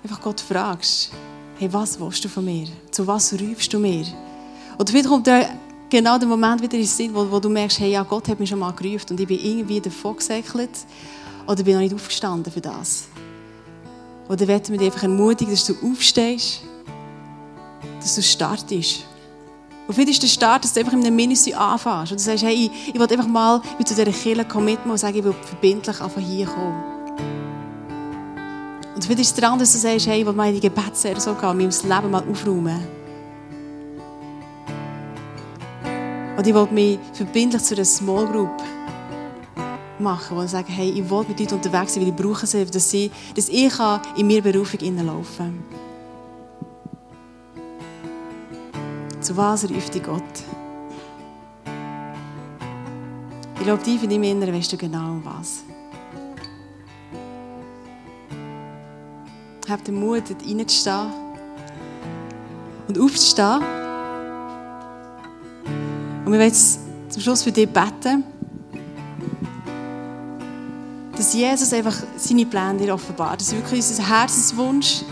einfach 0.03 0.21
Gott 0.21 0.41
fragst, 0.41 1.11
hey, 1.59 1.73
was 1.73 2.01
willst 2.01 2.25
du 2.25 2.29
von 2.29 2.45
mir? 2.45 2.67
Zu 2.91 3.07
was 3.07 3.33
rufst 3.33 3.73
du 3.73 3.79
mir? 3.79 4.07
Oder 4.79 4.91
vielleicht 4.91 5.09
kommt 5.09 5.27
da 5.27 5.47
genau 5.91 6.19
der 6.19 6.29
Moment 6.29 6.63
wieder 6.63 6.75
in 6.75 6.81
den 6.81 6.87
Sinn, 6.87 7.15
wo, 7.15 7.31
wo 7.31 7.41
du 7.41 7.49
merkst, 7.49 7.81
hey, 7.81 7.91
ja, 7.91 8.03
Gott 8.03 8.29
hat 8.29 8.41
mich 8.41 8.49
schon 8.49 8.59
mal 8.59 8.73
gerufen 8.73 9.07
und 9.11 9.21
ich 9.21 9.27
bin 9.27 9.39
irgendwie 9.39 9.81
davon 9.81 10.17
gesäckelt 10.17 10.71
oder 11.47 11.63
bin 11.63 11.75
noch 11.75 11.81
nicht 11.81 11.95
aufgestanden 11.95 12.53
für 12.53 12.61
das. 12.61 13.09
Oder 14.29 14.47
werden 14.47 14.69
wir 14.69 14.79
dich 14.79 14.89
einfach 14.89 15.05
ermutigen, 15.05 15.53
dass 15.53 15.65
du 15.65 15.75
aufstehst, 15.83 16.61
dass 18.01 18.15
du 18.15 18.23
startest. 18.23 19.05
Und 19.89 19.95
vielleicht 19.95 20.11
ist 20.11 20.23
der 20.23 20.29
Start, 20.29 20.65
dass 20.65 20.75
du 20.75 20.81
einfach 20.81 20.93
in 20.93 21.01
einem 21.01 21.17
Ministry 21.17 21.55
anfängst. 21.55 22.13
Und 22.13 22.21
du 22.21 22.25
sagst, 22.25 22.45
hey, 22.45 22.71
ich, 22.71 22.89
ich 22.89 22.95
will 22.95 23.11
einfach 23.11 23.27
mal 23.27 23.63
zu 23.83 23.95
dieser 23.95 24.05
Kirche 24.05 24.45
commitmen 24.45 24.91
und 24.91 24.99
sagen, 24.99 25.17
ich 25.17 25.25
will 25.25 25.33
verbindlich 25.33 25.99
einfach 25.99 26.21
hier 26.21 26.45
kommen. 26.45 26.85
Und 28.95 29.03
vielleicht 29.03 29.21
ist 29.21 29.31
es 29.31 29.35
dran, 29.35 29.59
dass 29.59 29.73
du 29.73 29.79
sagst, 29.79 30.07
hey, 30.07 30.21
ich 30.21 30.27
will 30.27 30.35
mal 30.35 30.49
in 30.49 30.57
die 30.57 30.61
Gebetsserie 30.61 31.19
so 31.19 31.33
gehen, 31.33 31.57
mein 31.57 31.71
Leben 31.71 32.11
mal 32.11 32.23
aufräumen. 32.31 32.87
Und 36.37 36.47
ich 36.47 36.55
will 36.55 36.69
mich 36.71 36.99
verbindlich 37.15 37.63
zu 37.63 37.75
einer 37.75 37.87
Small 37.87 38.27
Group 38.27 38.63
machen, 39.99 40.37
wo 40.37 40.43
ich 40.43 40.51
sage, 40.51 40.71
hey, 40.71 40.91
ich 40.91 41.11
will 41.11 41.25
mit 41.27 41.41
Leuten 41.41 41.55
unterwegs 41.55 41.95
sein, 41.95 42.03
weil 42.03 42.11
ich 42.11 42.17
brauche 42.17 42.47
sie, 42.47 42.67
dass, 42.67 42.91
sie, 42.91 43.11
dass 43.35 43.49
ich 43.49 43.73
in 44.17 44.27
meine 44.27 44.43
Berufung 44.43 44.81
hineinlaufen 44.81 45.37
kann. 45.71 45.88
Zu 49.21 49.37
was 49.37 49.69
ruft 49.69 49.95
dich 49.95 50.03
Gott? 50.03 50.23
Ich 53.57 53.65
glaube, 53.65 53.83
tief 53.83 54.03
in 54.05 54.11
deinem 54.11 54.23
Inneren 54.23 54.55
weißt 54.55 54.73
du 54.73 54.77
genau 54.77 55.11
um 55.11 55.25
was. 55.25 55.65
Hab 59.69 59.85
den 59.85 59.97
Mut, 59.97 60.23
dort 60.31 60.43
reinzustehen 60.47 61.13
und 62.87 62.99
aufzustehen. 62.99 63.63
Und 66.25 66.33
wir 66.33 66.39
wollen 66.39 66.41
jetzt 66.41 66.81
zum 67.11 67.21
Schluss 67.21 67.43
für 67.43 67.53
dich 67.53 67.69
beten, 67.69 68.25
dass 71.17 71.35
Jesus 71.35 71.73
einfach 71.73 71.97
seine 72.17 72.47
Pläne 72.47 72.79
dir 72.79 72.95
offenbart. 72.95 73.41
Das 73.41 73.49
ist 73.49 73.57
wirklich 73.57 73.85
unser 73.87 74.09
Herzenswunsch. 74.09 75.03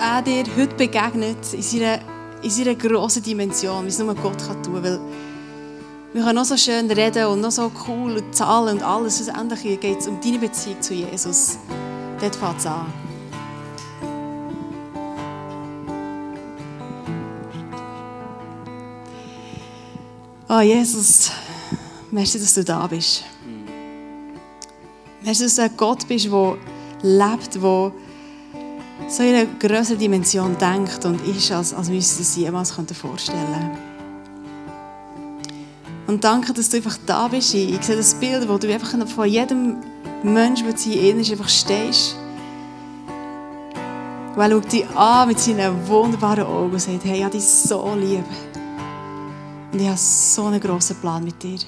Er 0.00 0.22
dir 0.22 0.44
heute 0.56 0.74
begegnet, 0.76 1.52
in 1.52 1.62
seiner, 1.62 2.00
in 2.42 2.78
grossen 2.78 3.22
Dimension, 3.22 3.84
wie 3.84 3.88
es 3.88 3.98
nur 3.98 4.14
Gott 4.14 4.38
kann 4.38 4.62
tun 4.62 4.82
kann. 4.82 4.98
wir 6.14 6.22
können 6.22 6.36
noch 6.36 6.44
so 6.46 6.56
schön 6.56 6.90
reden 6.90 7.26
und 7.26 7.42
noch 7.42 7.50
so 7.50 7.70
cool 7.86 8.16
und 8.16 8.34
zahlen 8.34 8.78
und 8.78 8.82
alles. 8.82 9.16
Schlussendlich 9.16 9.78
geht 9.78 9.98
es 9.98 10.08
um 10.08 10.18
deine 10.20 10.38
Beziehung 10.38 10.80
zu 10.80 10.94
Jesus. 10.94 11.58
Dort 12.18 12.34
fängt 12.34 12.58
es 12.58 12.66
an. 12.66 12.86
Oh 20.48 20.60
Jesus, 20.60 21.30
merci, 22.10 22.40
dass 22.40 22.54
du 22.54 22.64
da 22.64 22.86
bist. 22.86 23.24
Merci, 25.22 25.44
dass 25.44 25.56
du 25.56 25.62
ein 25.62 25.76
Gott 25.76 26.08
bist, 26.08 26.24
der 26.24 26.56
lebt, 27.02 27.54
der 27.54 27.92
so 29.10 29.24
in 29.24 29.34
einer 29.34 29.46
größeren 29.58 29.98
Dimension 29.98 30.56
denkt 30.56 31.04
und 31.04 31.20
ist, 31.26 31.50
als, 31.50 31.74
als 31.74 31.90
müsste 31.90 32.22
sie 32.22 32.42
jemals 32.42 32.70
vorstellen 32.70 33.44
könnte. 33.52 33.78
Und 36.06 36.22
danke, 36.22 36.52
dass 36.52 36.68
du 36.68 36.76
einfach 36.76 36.96
da 37.06 37.28
bist. 37.28 37.54
Ich 37.54 37.82
sehe 37.82 37.96
das 37.96 38.14
Bild, 38.14 38.48
wo 38.48 38.56
du 38.56 38.72
einfach 38.72 38.92
vor 39.08 39.26
jedem 39.26 39.76
Menschen, 40.22 40.66
der 40.66 41.10
in 41.10 41.20
ist, 41.20 41.30
einfach 41.30 41.48
stehst. 41.48 42.16
Und 44.34 44.40
er 44.40 44.50
schaut 44.50 44.72
dich 44.72 44.88
an 44.96 45.28
mit 45.28 45.40
seinen 45.40 45.88
wunderbaren 45.88 46.44
Augen 46.44 46.72
und 46.72 46.80
sagt, 46.80 47.04
hey, 47.04 47.18
ich 47.18 47.24
habe 47.24 47.32
dich 47.32 47.44
so 47.44 47.94
lieb. 47.94 48.24
Und 49.72 49.80
ich 49.80 49.86
habe 49.86 49.98
so 49.98 50.46
einen 50.46 50.60
grossen 50.60 50.96
Plan 50.96 51.24
mit 51.24 51.42
dir. 51.42 51.58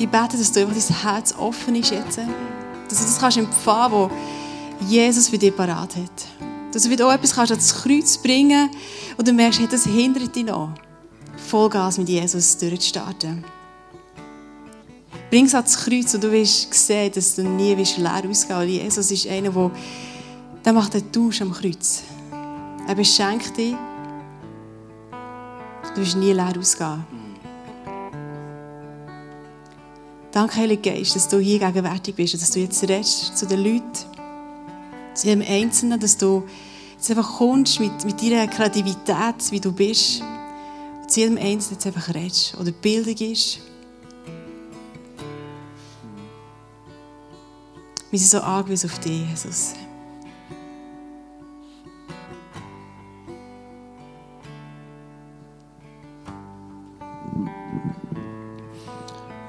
Ich 0.00 0.08
bete, 0.08 0.38
dass 0.38 0.50
du 0.50 0.64
dein 0.64 0.74
Herz 0.74 1.34
offen 1.38 1.74
ist 1.74 1.90
jetzt. 1.90 2.16
Dass 2.16 2.98
du 2.98 3.04
das 3.04 3.18
kannst 3.20 3.36
empfangen, 3.36 3.92
was 3.92 4.90
Jesus 4.90 5.28
für 5.28 5.36
dich 5.36 5.54
parat 5.54 5.94
hat. 5.94 6.26
Dass 6.72 6.84
du 6.84 6.88
wieder 6.88 7.06
auch 7.06 7.12
etwas 7.12 7.34
kannst 7.34 7.52
ans 7.52 7.74
Kreuz 7.74 8.16
bringen 8.16 8.70
und 9.18 9.28
du 9.28 9.34
merkst, 9.34 9.60
hey, 9.60 9.68
das 9.70 9.84
hindert 9.84 10.34
dich 10.34 10.46
noch. 10.46 10.70
Vollgas 11.36 11.98
mit 11.98 12.08
Jesus 12.08 12.56
durchzustarten. 12.56 13.44
Bring 15.28 15.44
es 15.44 15.54
ans 15.54 15.76
Kreuz 15.76 16.14
und 16.14 16.24
du 16.24 16.32
wirst 16.32 16.72
sehen, 16.72 17.12
dass 17.14 17.34
du 17.34 17.42
nie 17.42 17.74
leer 17.74 18.22
ausgehen 18.26 18.32
wirst. 18.32 18.68
Jesus 18.68 19.10
ist 19.10 19.26
einer, 19.26 19.50
der, 19.50 19.70
der 20.64 20.72
macht 20.72 20.94
einen 20.94 21.12
Tausch 21.12 21.42
am 21.42 21.52
Kreuz. 21.52 22.04
Er 22.88 22.94
beschenkt 22.94 23.54
dich. 23.54 23.76
Du 25.94 26.00
wirst 26.00 26.16
nie 26.16 26.32
leer 26.32 26.54
ausgehen. 26.58 27.29
Danke, 30.32 30.56
Heiliger 30.58 30.92
Geist, 30.92 31.16
dass 31.16 31.26
du 31.26 31.40
hier 31.40 31.58
gegenwärtig 31.58 32.14
bist 32.14 32.34
und 32.34 32.42
dass 32.42 32.52
du 32.52 32.60
jetzt 32.60 32.80
redest 32.84 33.36
zu 33.36 33.46
den 33.46 33.64
Leuten, 33.64 33.92
zu 35.12 35.26
jedem 35.26 35.42
Einzelnen, 35.42 35.98
dass 35.98 36.16
du 36.16 36.44
jetzt 36.94 37.10
einfach 37.10 37.38
kommst 37.38 37.80
mit, 37.80 38.04
mit 38.04 38.22
deiner 38.22 38.46
Kreativität, 38.46 39.50
wie 39.50 39.58
du 39.58 39.72
bist, 39.72 40.22
und 41.02 41.10
zu 41.10 41.18
jedem 41.18 41.36
Einzelnen 41.36 41.80
jetzt 41.80 41.86
einfach 41.86 42.14
redest 42.14 42.56
oder 42.60 42.70
Bildung 42.70 43.16
ist. 43.16 43.58
Wir 48.12 48.18
sind 48.18 48.30
so 48.30 48.40
angewiesen 48.40 48.88
auf 48.88 49.00
dich, 49.00 49.28
Jesus. 49.28 49.72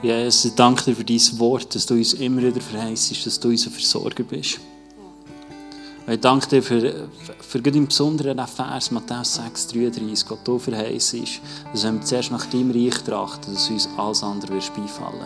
Jesus, 0.01 0.45
ich 0.45 0.55
danke 0.55 0.83
dir 0.85 0.95
für 0.95 1.03
dein 1.03 1.39
Wort, 1.39 1.75
dass 1.75 1.85
du 1.85 1.93
uns 1.93 2.13
immer 2.13 2.41
wieder 2.41 2.59
verheißt, 2.59 3.23
dass 3.23 3.39
du 3.39 3.49
unser 3.49 3.69
Versorger 3.69 4.23
bist. 4.23 4.59
Und 6.07 6.13
ich 6.13 6.19
danke 6.19 6.47
dir 6.47 6.63
für, 6.63 7.07
für 7.39 7.59
im 7.59 7.85
Besonderen 7.85 8.37
den 8.37 8.47
Vers 8.47 8.89
Matthäus 8.89 9.35
6, 9.35 9.67
33, 9.67 10.27
Gott 10.27 10.39
du 10.43 10.57
verheißt, 10.57 11.15
dass 11.71 11.83
wenn 11.83 11.99
wir 11.99 12.01
zuerst 12.01 12.31
nach 12.31 12.47
deinem 12.47 12.71
Reich 12.71 12.97
trachten, 13.03 13.53
dass 13.53 13.69
uns 13.69 13.87
alles 13.95 14.23
andere 14.23 14.53
wird 14.53 14.75
beifallen 14.75 15.21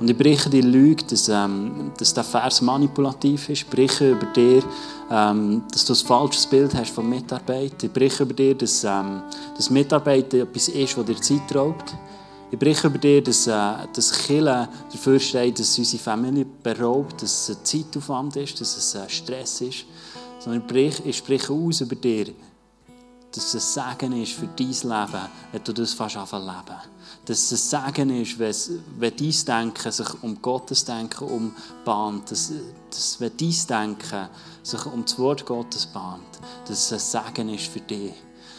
Und 0.00 0.10
ich 0.10 0.18
breche 0.18 0.50
die 0.50 0.62
Lüge, 0.62 1.04
dass, 1.04 1.28
ähm, 1.28 1.92
dass 1.96 2.12
der 2.12 2.24
Vers 2.24 2.60
manipulativ 2.60 3.50
ist. 3.50 3.62
Ich 3.62 3.68
breche 3.68 4.10
über 4.10 4.26
dir, 4.26 4.64
ähm, 5.12 5.62
dass 5.70 5.84
du 5.84 5.92
ein 5.92 6.04
falsches 6.04 6.46
Bild 6.46 6.74
hast 6.74 6.90
von 6.90 7.08
Mitarbeit. 7.08 7.80
Ich 7.80 7.92
breche 7.92 8.24
über 8.24 8.34
dir, 8.34 8.56
dass, 8.56 8.82
ähm, 8.82 9.22
dass 9.56 9.70
Mitarbeit 9.70 10.34
etwas 10.34 10.66
ist, 10.66 10.98
das 10.98 11.06
dir 11.06 11.20
Zeit 11.20 11.54
raubt. 11.54 11.94
Ich 12.52 12.58
breche 12.58 12.86
über 12.88 12.98
dir, 12.98 13.22
dass, 13.22 13.46
äh, 13.46 13.88
das 13.94 14.12
Killen 14.12 14.68
dafür 14.92 15.18
steht, 15.18 15.58
dass 15.58 15.78
unsere 15.78 16.02
Familie 16.02 16.44
beraubt, 16.44 17.22
dass 17.22 17.48
es 17.48 17.56
ein 17.56 17.64
Zeitaufwand 17.64 18.36
ist, 18.36 18.60
dass 18.60 18.76
es 18.76 18.94
ein 18.94 19.08
Stress 19.08 19.62
ist. 19.62 19.86
Sondern 20.38 20.60
ich 20.60 20.68
spreche, 20.68 21.02
ich 21.04 21.16
spreche 21.16 21.50
aus 21.50 21.80
über 21.80 21.96
dir, 21.96 22.26
dass 23.32 23.54
es 23.54 23.78
ein 23.78 23.96
Segen 23.98 24.22
ist 24.22 24.32
für 24.32 24.48
dein 24.48 24.68
Leben, 24.68 25.28
wenn 25.50 25.64
du 25.64 25.72
das 25.72 25.94
fast 25.94 26.18
anfangen 26.18 26.44
leben. 26.44 26.78
Dass 27.24 27.52
es 27.52 27.72
ein 27.72 27.94
Segen 27.94 28.20
ist, 28.20 28.38
wenn, 28.38 28.54
wenn 28.98 29.16
dein 29.16 29.32
Denken 29.72 29.90
sich 29.92 30.22
um 30.22 30.42
Gottes 30.42 30.84
Denken 30.84 31.24
umbahnt. 31.24 32.30
Dass, 32.30 32.52
dass 32.90 33.18
wenn 33.18 33.32
dein 33.34 33.66
Denken 33.66 34.28
sich 34.62 34.84
um 34.84 35.02
das 35.06 35.18
Wort 35.18 35.46
Gottes 35.46 35.86
bahnt. 35.86 36.38
Dass 36.68 36.92
es 36.92 37.14
ein 37.14 37.24
Segen 37.34 37.48
ist 37.48 37.68
für 37.68 37.80
dich. 37.80 38.12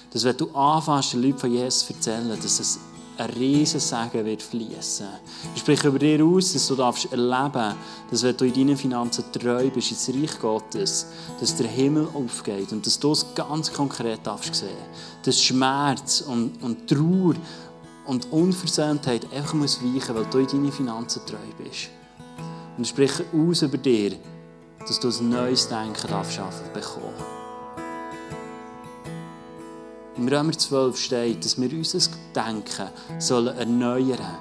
Dass 0.10 0.24
wenn 0.24 0.38
du 0.38 0.50
anfängst, 0.50 1.14
den 1.14 1.22
Leuten 1.22 1.38
von 1.38 1.52
Jesus 1.52 1.86
zu 1.86 1.94
erzählen, 1.94 2.30
dass 2.42 2.60
es 2.60 2.80
ein 3.18 3.30
riesen 3.30 3.80
Segen 3.80 4.26
wird 4.26 4.42
fließen. 4.42 5.08
Ich 5.56 5.62
spreche 5.62 5.88
über 5.88 6.00
dir 6.00 6.24
aus, 6.26 6.54
dass 6.54 6.68
du 6.68 6.76
darfst 6.76 7.12
erleben, 7.12 7.76
dass 8.10 8.24
wenn 8.24 8.38
du 8.38 8.46
in 8.46 8.54
deinen 8.54 8.78
Finanzen 8.78 9.26
treu 9.32 9.70
bist, 9.70 9.92
ins 9.92 10.10
Reich 10.10 10.40
Gottes, 10.40 11.08
dass 11.40 11.56
der 11.56 11.68
Himmel 11.68 12.08
aufgeht 12.14 12.72
und 12.72 12.86
dass 12.86 13.00
du 13.00 13.12
es 13.12 13.26
ganz 13.36 13.72
konkret 13.72 14.22
darfst 14.24 14.56
sehen. 14.56 14.70
Dass 15.24 15.42
Schmerz 15.42 16.22
und, 16.22 16.62
und 16.64 16.88
Trauer 16.88 17.36
und 18.06 18.32
Unversöhntheit 18.32 19.32
einfach 19.34 19.54
muss 19.54 19.82
weichen, 19.82 20.16
weil 20.16 20.26
du 20.26 20.40
in 20.40 20.48
deinen 20.48 20.72
Finanzen 20.72 21.22
treu 21.26 21.64
bist. 21.64 21.90
Und 22.78 22.84
ich 22.84 22.90
spreche 22.90 23.26
aus 23.34 23.62
über 23.62 23.78
dir, 23.78 24.14
dass 24.80 25.00
du 25.00 25.10
ein 25.10 25.30
neues 25.30 25.68
Denken 25.68 26.08
darfst 26.08 26.40
bekommen. 26.74 27.33
Im 30.16 30.28
Römer 30.28 30.52
12 30.52 30.98
steht, 30.98 31.44
dass 31.44 31.60
wir 31.60 31.72
unser 31.72 32.00
Denken 32.36 32.88
sollen 33.18 33.58
erneuern 33.58 34.38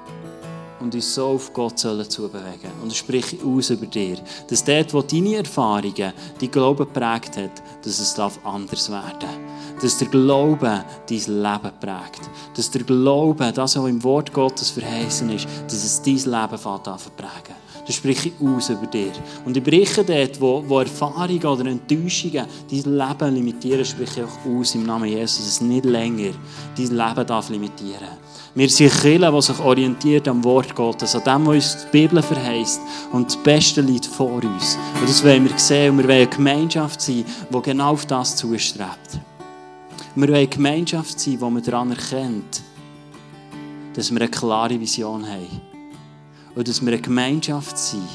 und 0.79 0.93
uns 0.93 1.15
so 1.15 1.29
auf 1.29 1.51
Gott 1.51 1.79
sollen 1.79 2.07
zubewegen. 2.07 2.71
Und 2.81 2.91
ich 2.91 2.99
spreche 2.99 3.37
aus 3.43 3.71
über 3.71 3.87
dir, 3.87 4.17
dass 4.49 4.63
dort, 4.63 4.93
wo 4.93 5.01
deine 5.01 5.37
Erfahrungen 5.37 6.13
die 6.39 6.51
Glauben 6.51 6.85
prägt 6.91 7.37
hat, 7.37 7.63
dass 7.83 7.99
es 7.99 8.19
anders 8.19 8.91
werden 8.91 9.19
darf. 9.19 9.81
Dass 9.81 9.97
der 9.97 10.09
Glaube 10.09 10.83
dein 11.09 11.17
Leben 11.17 11.79
prägt. 11.79 12.29
Dass 12.55 12.69
der 12.69 12.83
Glaube, 12.83 13.51
das 13.51 13.75
was 13.75 13.87
im 13.87 14.03
Wort 14.03 14.31
Gottes 14.31 14.69
verheißen 14.69 15.29
ist, 15.31 15.47
dass 15.65 15.83
es 15.83 16.01
dein 16.03 16.15
Leben 16.17 16.57
fängt 16.57 16.87
Das 17.85 17.95
spreche 17.95 18.29
ich 18.29 18.47
aus 18.47 18.69
über 18.69 18.87
dir. 18.87 19.11
Und 19.45 19.57
ich 19.57 19.63
breche 19.63 20.03
dort, 20.03 20.39
wo, 20.39 20.63
wo 20.65 20.79
Erfahrungen 20.79 21.45
oder 21.45 21.65
Enttäuschungen 21.65 22.45
dein 22.71 22.97
Leben 22.97 23.35
limitieren, 23.35 23.83
spreche 23.83 24.21
ich 24.21 24.25
auch 24.25 24.45
aus 24.45 24.75
im 24.75 24.85
Namen 24.85 25.09
Jesus, 25.09 25.37
dass 25.37 25.47
es 25.47 25.61
nicht 25.61 25.85
länger 25.85 26.31
dein 26.77 26.87
Leben 26.87 27.27
darf 27.27 27.49
limitieren 27.49 28.07
Wir 28.55 28.69
sind 28.69 28.93
Kinder, 29.01 29.31
die 29.31 29.41
sich 29.41 29.59
orientiert 29.59 30.27
am 30.29 30.43
Wort 30.45 30.73
Gottes, 30.73 31.13
an 31.15 31.23
dem, 31.25 31.47
was 31.47 31.55
uns 31.55 31.85
die 31.85 31.91
Bibel 31.91 32.21
verheißt. 32.21 32.81
Und 33.11 33.27
das 33.27 33.37
Beste 33.37 33.81
liegt 33.81 34.05
vor 34.05 34.35
uns. 34.35 34.77
Und 34.99 35.09
das 35.09 35.23
wollen 35.23 35.49
wir 35.49 35.57
sehen. 35.57 35.91
Und 35.91 35.97
wir 35.97 36.05
wollen 36.05 36.17
eine 36.17 36.27
Gemeinschaft 36.27 37.01
sein, 37.01 37.25
die 37.53 37.61
genau 37.61 37.91
auf 37.91 38.05
das 38.05 38.37
zustrebt. 38.37 39.19
Wir 40.15 40.27
wollen 40.27 40.35
eine 40.35 40.47
Gemeinschaft 40.47 41.19
sein, 41.19 41.37
die 41.37 41.45
man 41.45 41.61
daran 41.61 41.91
erkennt, 41.91 42.61
dass 43.93 44.09
wir 44.09 44.21
eine 44.21 44.29
klare 44.29 44.79
Vision 44.79 45.27
haben 45.27 45.72
und 46.55 46.67
dass 46.67 46.81
wir 46.81 46.93
eine 46.93 47.01
Gemeinschaft 47.01 47.77
sind, 47.77 48.07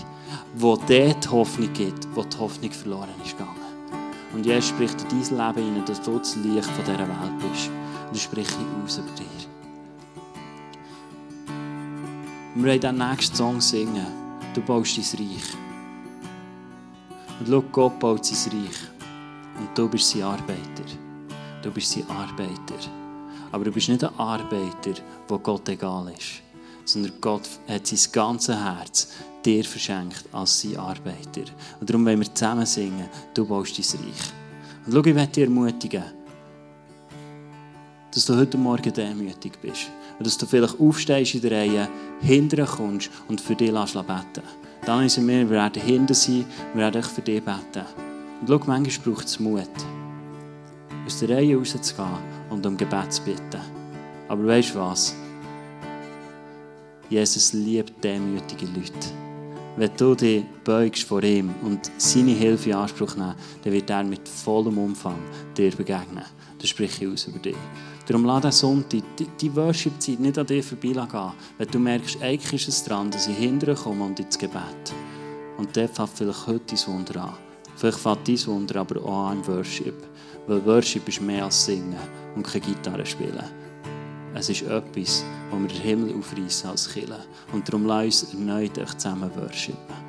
wo 0.54 0.76
dort 0.76 1.30
Hoffnung 1.30 1.72
gibt, 1.72 2.06
wo 2.14 2.22
die 2.22 2.36
Hoffnung 2.38 2.70
verloren 2.70 3.08
ist 3.24 3.36
gegangen. 3.36 3.56
Und 4.34 4.44
Jesus 4.44 4.68
spricht 4.68 5.00
in 5.02 5.08
dein 5.08 5.54
Leben 5.54 5.66
hinein, 5.66 5.84
dass 5.86 6.02
du 6.02 6.18
das 6.18 6.36
Licht 6.36 6.68
von 6.68 6.84
dieser 6.84 6.98
Welt 6.98 7.38
bist. 7.50 7.68
Und 7.68 8.12
das 8.12 8.22
spreche 8.22 8.54
ich 8.54 8.84
aus 8.84 8.98
über 8.98 9.10
dir. 9.12 9.24
Wir 12.54 12.64
wollen 12.64 12.80
den 12.80 12.98
nächsten 12.98 13.36
Song 13.36 13.60
singen. 13.60 14.06
Du 14.54 14.60
baust 14.60 14.96
dein 14.96 15.04
Reich. 15.04 15.54
Und 17.40 17.48
schau, 17.48 17.62
Gott 17.72 17.98
baut 17.98 18.24
sein 18.24 18.52
Reich. 18.52 18.78
Und 19.58 19.76
du 19.76 19.88
bist 19.88 20.10
sein 20.10 20.22
Arbeiter. 20.22 20.84
Du 21.62 21.70
bist 21.70 21.90
sein 21.90 22.04
Arbeiter. 22.10 22.78
Aber 23.50 23.64
du 23.64 23.72
bist 23.72 23.88
nicht 23.88 24.04
ein 24.04 24.14
Arbeiter, 24.18 24.92
wo 25.26 25.38
Gott 25.38 25.68
egal 25.68 26.12
ist 26.16 26.42
sondern 26.88 27.12
Gott 27.20 27.48
hat 27.68 27.86
sein 27.86 28.12
ganzes 28.12 28.56
Herz 28.56 29.08
dir 29.44 29.64
verschenkt 29.64 30.24
als 30.32 30.60
sein 30.60 30.76
Arbeiter. 30.78 31.42
Und 31.80 31.88
darum 31.88 32.04
wollen 32.06 32.20
wir 32.20 32.34
zusammen 32.34 32.66
singen, 32.66 33.08
du 33.34 33.46
baust 33.46 33.78
dein 33.78 34.00
Reich. 34.00 34.86
Und 34.86 34.92
schau, 34.94 35.00
ich 35.00 35.14
möchte 35.14 35.32
dich 35.32 35.44
ermutigen, 35.44 36.04
dass 38.12 38.24
du 38.24 38.36
heute 38.36 38.56
Morgen 38.56 38.92
demütig 38.92 39.52
bist. 39.60 39.90
Und 40.18 40.26
dass 40.26 40.38
du 40.38 40.46
vielleicht 40.46 40.80
aufstehst 40.80 41.34
in 41.34 41.42
der 41.42 41.52
Reihe, 41.52 41.88
hinterher 42.20 42.66
kommst 42.66 43.10
und 43.28 43.40
für 43.40 43.54
dich 43.54 43.70
beten 43.70 43.94
lässt. 43.94 44.42
Dann 44.86 45.08
sind 45.08 45.28
wir, 45.28 45.40
wir 45.40 45.50
werden 45.50 45.82
hinter 45.82 46.14
sein, 46.14 46.46
wir 46.72 46.82
werden 46.82 47.02
für 47.02 47.20
dich 47.20 47.42
beten. 47.42 47.84
Und 48.40 48.48
schau, 48.48 48.60
manchmal 48.66 49.14
braucht 49.14 49.26
es 49.26 49.38
Mut, 49.38 49.68
aus 51.06 51.20
der 51.20 51.36
Reihe 51.36 51.56
rauszugehen 51.56 52.18
und 52.50 52.64
um 52.64 52.76
Gebet 52.76 53.12
zu 53.12 53.22
bitten. 53.22 53.60
Aber 54.28 54.46
weißt 54.46 54.74
du 54.74 54.78
was? 54.78 55.14
Jesus 57.10 57.52
liebt 57.54 58.04
demütige 58.04 58.66
Leute. 58.66 59.08
Wenn 59.76 59.96
du 59.96 60.14
dich 60.14 60.44
beugst 60.64 61.04
vor 61.04 61.22
ihm 61.22 61.54
und 61.62 61.90
seine 61.96 62.32
Hilfe 62.32 62.70
in 62.70 62.76
Anspruch 62.76 63.16
nimmst, 63.16 63.38
dann 63.62 63.72
wird 63.72 63.88
er 63.88 64.04
mit 64.04 64.28
vollem 64.28 64.76
Umfang 64.76 65.18
dir 65.56 65.70
begegnen. 65.70 66.24
Das 66.58 66.68
spreche 66.68 67.04
ich 67.04 67.12
aus 67.12 67.28
über 67.28 67.38
dich. 67.38 67.56
Darum 68.06 68.24
lass 68.24 68.42
den 68.42 68.52
Sonntag, 68.52 69.02
die, 69.16 69.26
die 69.40 69.54
Worship-Zeit 69.54 70.18
nicht 70.18 70.36
an 70.36 70.46
dir 70.46 70.62
vorbeigehen. 70.62 71.32
Wenn 71.56 71.70
du 71.70 71.78
merkst, 71.78 72.20
eigentlich 72.20 72.66
ist 72.66 72.68
es 72.68 72.84
dran, 72.84 73.10
dass 73.10 73.28
ich 73.28 73.36
hinterher 73.36 73.76
komme 73.76 74.04
und 74.04 74.18
ins 74.18 74.38
Gebet. 74.38 74.92
Und 75.56 75.74
der 75.76 75.88
fängt 75.88 76.10
vielleicht 76.10 76.46
heute 76.46 76.74
dein 76.74 76.94
Wunder 76.94 77.24
an. 77.24 77.34
Vielleicht 77.76 77.98
fängt 77.98 78.28
dein 78.28 78.46
Wunder 78.46 78.80
aber 78.80 79.04
auch 79.04 79.28
an 79.28 79.38
im 79.38 79.46
Worship. 79.46 79.94
Weil 80.46 80.66
Worship 80.66 81.06
ist 81.08 81.20
mehr 81.20 81.44
als 81.44 81.64
Singen 81.64 81.96
und 82.34 82.46
keine 82.46 82.64
Gitarre 82.64 83.06
spielen. 83.06 83.67
Es 84.34 84.48
ist 84.48 84.62
etwas, 84.62 85.24
wo 85.50 85.58
wir 85.58 85.68
den 85.68 85.80
Himmel 85.80 86.14
aufreißen 86.18 86.70
als 86.70 86.92
Killer. 86.92 87.24
Und 87.52 87.68
darum 87.68 87.86
lass 87.86 88.22
uns 88.22 88.34
erneut 88.34 88.76
zusammen 88.76 89.30
worshipen. 89.34 90.07